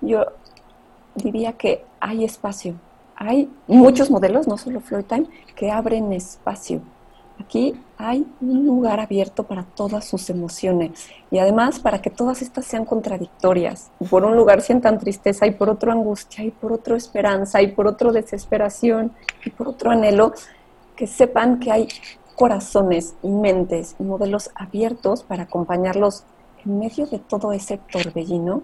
yo 0.00 0.26
diría 1.14 1.52
que 1.52 1.84
hay 2.00 2.24
espacio. 2.24 2.74
Hay 3.20 3.50
muchos 3.66 4.10
modelos, 4.10 4.46
no 4.46 4.56
solo 4.56 4.80
Time, 4.80 5.26
que 5.56 5.70
abren 5.70 6.12
espacio 6.12 6.80
Aquí 7.40 7.80
hay 7.96 8.26
un 8.40 8.66
lugar 8.66 8.98
abierto 9.00 9.44
para 9.44 9.62
todas 9.62 10.04
sus 10.04 10.28
emociones 10.28 11.08
y 11.30 11.38
además 11.38 11.78
para 11.78 12.02
que 12.02 12.10
todas 12.10 12.42
estas 12.42 12.66
sean 12.66 12.84
contradictorias. 12.84 13.90
Por 14.10 14.24
un 14.24 14.36
lugar 14.36 14.60
sientan 14.60 14.98
tristeza 14.98 15.46
y 15.46 15.52
por 15.52 15.70
otro 15.70 15.92
angustia 15.92 16.44
y 16.44 16.50
por 16.50 16.72
otro 16.72 16.96
esperanza 16.96 17.62
y 17.62 17.68
por 17.68 17.86
otro 17.86 18.12
desesperación 18.12 19.12
y 19.44 19.50
por 19.50 19.68
otro 19.68 19.90
anhelo, 19.90 20.32
que 20.96 21.06
sepan 21.06 21.60
que 21.60 21.70
hay 21.70 21.88
corazones 22.34 23.14
y 23.22 23.30
mentes 23.30 23.94
y 23.98 24.02
modelos 24.02 24.50
abiertos 24.54 25.22
para 25.22 25.44
acompañarlos 25.44 26.24
en 26.64 26.78
medio 26.78 27.06
de 27.06 27.20
todo 27.20 27.52
ese 27.52 27.78
torbellino 27.78 28.62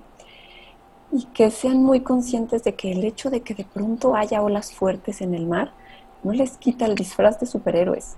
y 1.12 1.24
que 1.26 1.50
sean 1.50 1.82
muy 1.82 2.00
conscientes 2.00 2.64
de 2.64 2.74
que 2.74 2.92
el 2.92 3.04
hecho 3.04 3.30
de 3.30 3.42
que 3.42 3.54
de 3.54 3.64
pronto 3.64 4.16
haya 4.16 4.42
olas 4.42 4.72
fuertes 4.72 5.20
en 5.20 5.34
el 5.34 5.46
mar 5.46 5.72
no 6.22 6.32
les 6.32 6.56
quita 6.56 6.86
el 6.86 6.94
disfraz 6.94 7.38
de 7.38 7.46
superhéroes. 7.46 8.16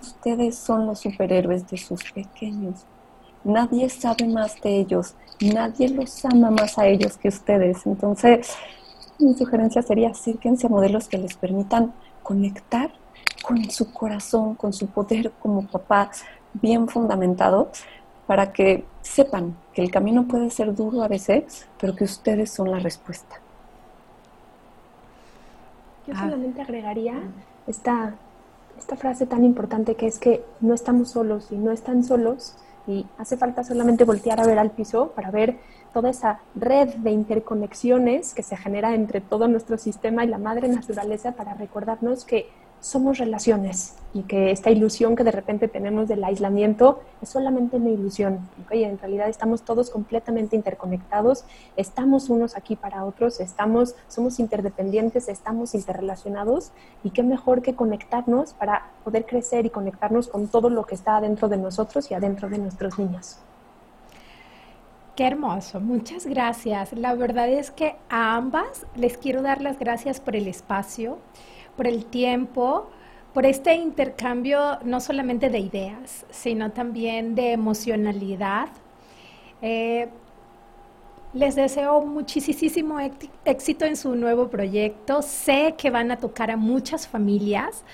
Ustedes 0.00 0.56
son 0.56 0.86
los 0.86 1.00
superhéroes 1.00 1.68
de 1.68 1.76
sus 1.76 2.12
pequeños. 2.12 2.84
Nadie 3.44 3.88
sabe 3.88 4.26
más 4.26 4.60
de 4.60 4.78
ellos, 4.78 5.14
nadie 5.40 5.88
los 5.88 6.24
ama 6.24 6.50
más 6.50 6.78
a 6.78 6.86
ellos 6.86 7.16
que 7.16 7.28
ustedes. 7.28 7.86
Entonces, 7.86 8.54
mi 9.18 9.34
sugerencia 9.34 9.82
sería 9.82 10.10
acérquense 10.10 10.66
a 10.66 10.70
modelos 10.70 11.08
que 11.08 11.18
les 11.18 11.36
permitan 11.36 11.92
conectar 12.22 12.92
con 13.42 13.68
su 13.70 13.92
corazón, 13.92 14.54
con 14.54 14.72
su 14.72 14.86
poder 14.86 15.32
como 15.40 15.66
papá 15.66 16.10
bien 16.54 16.88
fundamentado 16.88 17.70
para 18.28 18.52
que 18.52 18.84
sepan 19.00 19.56
que 19.72 19.80
el 19.80 19.90
camino 19.90 20.28
puede 20.28 20.50
ser 20.50 20.74
duro 20.74 21.02
a 21.02 21.08
veces, 21.08 21.66
pero 21.80 21.96
que 21.96 22.04
ustedes 22.04 22.50
son 22.50 22.70
la 22.70 22.78
respuesta. 22.78 23.36
Yo 26.06 26.12
ah. 26.14 26.24
solamente 26.24 26.60
agregaría 26.60 27.14
esta, 27.66 28.16
esta 28.78 28.96
frase 28.96 29.24
tan 29.24 29.44
importante 29.46 29.94
que 29.94 30.06
es 30.06 30.18
que 30.18 30.44
no 30.60 30.74
estamos 30.74 31.08
solos 31.08 31.50
y 31.50 31.56
no 31.56 31.72
están 31.72 32.04
solos 32.04 32.54
y 32.86 33.06
hace 33.16 33.38
falta 33.38 33.64
solamente 33.64 34.04
voltear 34.04 34.40
a 34.40 34.46
ver 34.46 34.58
al 34.58 34.72
piso 34.72 35.12
para 35.16 35.30
ver 35.30 35.56
toda 35.94 36.10
esa 36.10 36.40
red 36.54 36.96
de 36.96 37.12
interconexiones 37.12 38.34
que 38.34 38.42
se 38.42 38.58
genera 38.58 38.94
entre 38.94 39.22
todo 39.22 39.48
nuestro 39.48 39.78
sistema 39.78 40.22
y 40.24 40.28
la 40.28 40.36
madre 40.36 40.68
naturaleza 40.68 41.32
para 41.32 41.54
recordarnos 41.54 42.26
que 42.26 42.46
somos 42.80 43.18
relaciones 43.18 43.94
y 44.14 44.22
que 44.22 44.50
esta 44.50 44.70
ilusión 44.70 45.16
que 45.16 45.24
de 45.24 45.30
repente 45.30 45.68
tenemos 45.68 46.08
del 46.08 46.24
aislamiento 46.24 47.00
es 47.20 47.28
solamente 47.28 47.76
una 47.76 47.90
ilusión. 47.90 48.48
¿okay? 48.64 48.84
En 48.84 48.98
realidad 48.98 49.28
estamos 49.28 49.62
todos 49.62 49.90
completamente 49.90 50.56
interconectados, 50.56 51.44
estamos 51.76 52.30
unos 52.30 52.56
aquí 52.56 52.74
para 52.76 53.04
otros, 53.04 53.40
estamos, 53.40 53.94
somos 54.08 54.40
interdependientes, 54.40 55.28
estamos 55.28 55.74
interrelacionados 55.74 56.72
y 57.04 57.10
qué 57.10 57.22
mejor 57.22 57.62
que 57.62 57.74
conectarnos 57.74 58.54
para 58.54 58.90
poder 59.04 59.26
crecer 59.26 59.66
y 59.66 59.70
conectarnos 59.70 60.28
con 60.28 60.48
todo 60.48 60.70
lo 60.70 60.84
que 60.86 60.94
está 60.94 61.16
adentro 61.16 61.48
de 61.48 61.58
nosotros 61.58 62.10
y 62.10 62.14
adentro 62.14 62.48
de 62.48 62.58
nuestros 62.58 62.98
niños. 62.98 63.38
Qué 65.18 65.26
hermoso, 65.26 65.80
muchas 65.80 66.26
gracias. 66.26 66.92
La 66.92 67.14
verdad 67.14 67.48
es 67.48 67.72
que 67.72 67.96
a 68.08 68.36
ambas 68.36 68.86
les 68.94 69.18
quiero 69.18 69.42
dar 69.42 69.60
las 69.60 69.76
gracias 69.76 70.20
por 70.20 70.36
el 70.36 70.46
espacio 70.46 71.18
por 71.78 71.86
el 71.86 72.04
tiempo, 72.04 72.90
por 73.32 73.46
este 73.46 73.76
intercambio 73.76 74.80
no 74.84 75.00
solamente 75.00 75.48
de 75.48 75.60
ideas, 75.60 76.26
sino 76.28 76.72
también 76.72 77.36
de 77.36 77.52
emocionalidad. 77.52 78.68
Eh, 79.62 80.08
les 81.32 81.54
deseo 81.54 82.00
muchísimo 82.00 82.98
éxito 83.44 83.84
en 83.84 83.96
su 83.96 84.16
nuevo 84.16 84.48
proyecto. 84.48 85.22
Sé 85.22 85.76
que 85.78 85.88
van 85.88 86.10
a 86.10 86.16
tocar 86.16 86.50
a 86.50 86.56
muchas 86.56 87.06
familias. 87.06 87.84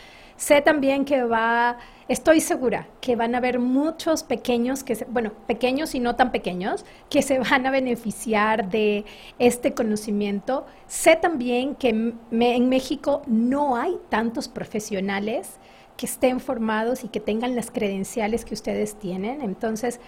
Sé 0.45 0.61
también 0.61 1.07
que 1.07 1.24
va, 1.24 1.78
estoy 2.07 2.40
segura 2.40 2.86
que 3.01 3.16
van 3.16 3.34
a 3.34 3.38
haber 3.38 3.61
muchos 3.61 4.22
pequeños, 4.22 4.84
que 4.84 5.07
bueno, 5.09 5.32
pequeños 5.47 5.95
y 5.95 6.01
no 6.01 6.16
tan 6.16 6.32
pequeños, 6.32 6.84
que 7.09 7.22
se 7.22 7.38
van 7.38 7.66
a 7.66 7.70
beneficiar 7.70 8.68
de 8.68 9.07
este 9.38 9.72
conocimiento. 9.72 10.66
Sé 10.86 11.16
también 11.16 11.74
que 11.74 11.88
en 11.88 12.68
México 12.68 13.22
no 13.26 13.76
hay 13.78 13.99
tantos 14.11 14.49
profesionales 14.49 15.59
que 15.97 16.05
estén 16.05 16.40
formados 16.40 17.05
y 17.05 17.09
que 17.09 17.20
tengan 17.20 17.57
las 17.57 17.70
credenciales 17.70 18.45
que 18.45 18.53
ustedes 18.53 18.97
tienen. 18.97 19.40
Entonces, 19.40 19.99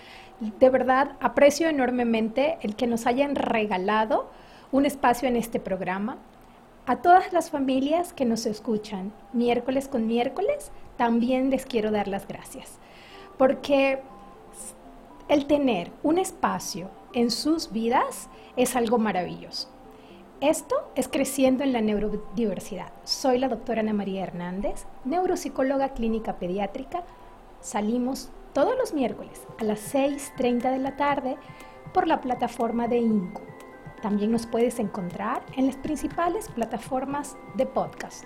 de 0.41 0.69
verdad, 0.69 1.13
aprecio 1.19 1.67
enormemente 1.67 2.59
el 2.61 2.77
que 2.77 2.87
nos 2.87 3.07
hayan 3.07 3.37
regalado 3.37 4.29
un 4.71 4.85
espacio 4.85 5.29
en 5.29 5.37
este 5.37 5.61
programa. 5.61 6.19
A 6.89 7.03
todas 7.03 7.33
las 7.33 7.51
familias 7.51 8.13
que 8.13 8.25
nos 8.25 8.47
escuchan 8.47 9.13
miércoles 9.33 9.89
con 9.89 10.07
miércoles, 10.07 10.71
también 10.97 11.51
les 11.51 11.67
quiero 11.67 11.91
dar 11.91 12.07
las 12.07 12.29
gracias, 12.29 12.79
porque 13.37 13.99
el 15.29 15.47
tener 15.47 15.91
un 16.05 16.19
espacio 16.19 16.89
en 17.13 17.33
sus 17.33 17.73
vidas 17.73 18.29
es 18.57 18.77
algo 18.77 18.99
maravilloso. 18.99 19.69
Esto 20.41 20.77
es 20.95 21.09
Creciendo 21.09 21.65
en 21.65 21.73
la 21.73 21.81
Neurodiversidad. 21.81 22.93
Soy 23.03 23.39
la 23.39 23.49
doctora 23.49 23.81
Ana 23.81 23.93
María 23.93 24.23
Hernández, 24.23 24.85
neuropsicóloga 25.05 25.89
clínica 25.89 26.37
pediátrica. 26.37 27.03
Salimos 27.61 28.31
todos 28.53 28.79
los 28.79 28.95
miércoles 28.95 29.43
a 29.59 29.65
las 29.65 29.93
6.30 29.93 30.71
de 30.71 30.79
la 30.79 30.95
tarde 30.95 31.37
por 31.93 32.07
la 32.07 32.21
plataforma 32.21 32.87
de 32.87 32.99
INCO 32.99 33.56
también 34.03 34.33
nos 34.33 34.47
puedes 34.47 34.79
encontrar 34.79 35.43
en 35.57 35.67
las 35.67 35.77
principales 35.77 36.49
plataformas 36.49 37.37
de 37.55 37.67
podcast. 37.67 38.25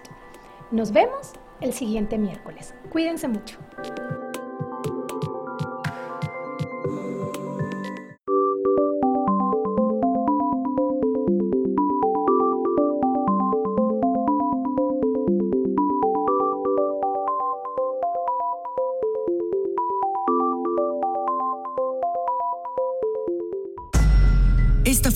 Nos 0.70 0.92
vemos 0.92 1.32
el 1.60 1.72
siguiente 1.72 2.18
miércoles. 2.18 2.74
Cuídense 2.90 3.28
mucho. 3.28 3.58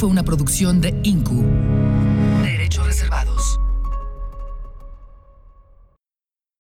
Una 0.07 0.23
producción 0.23 0.81
de 0.81 0.99
INCU. 1.03 1.45
Derechos 2.43 2.87
reservados. 2.87 3.61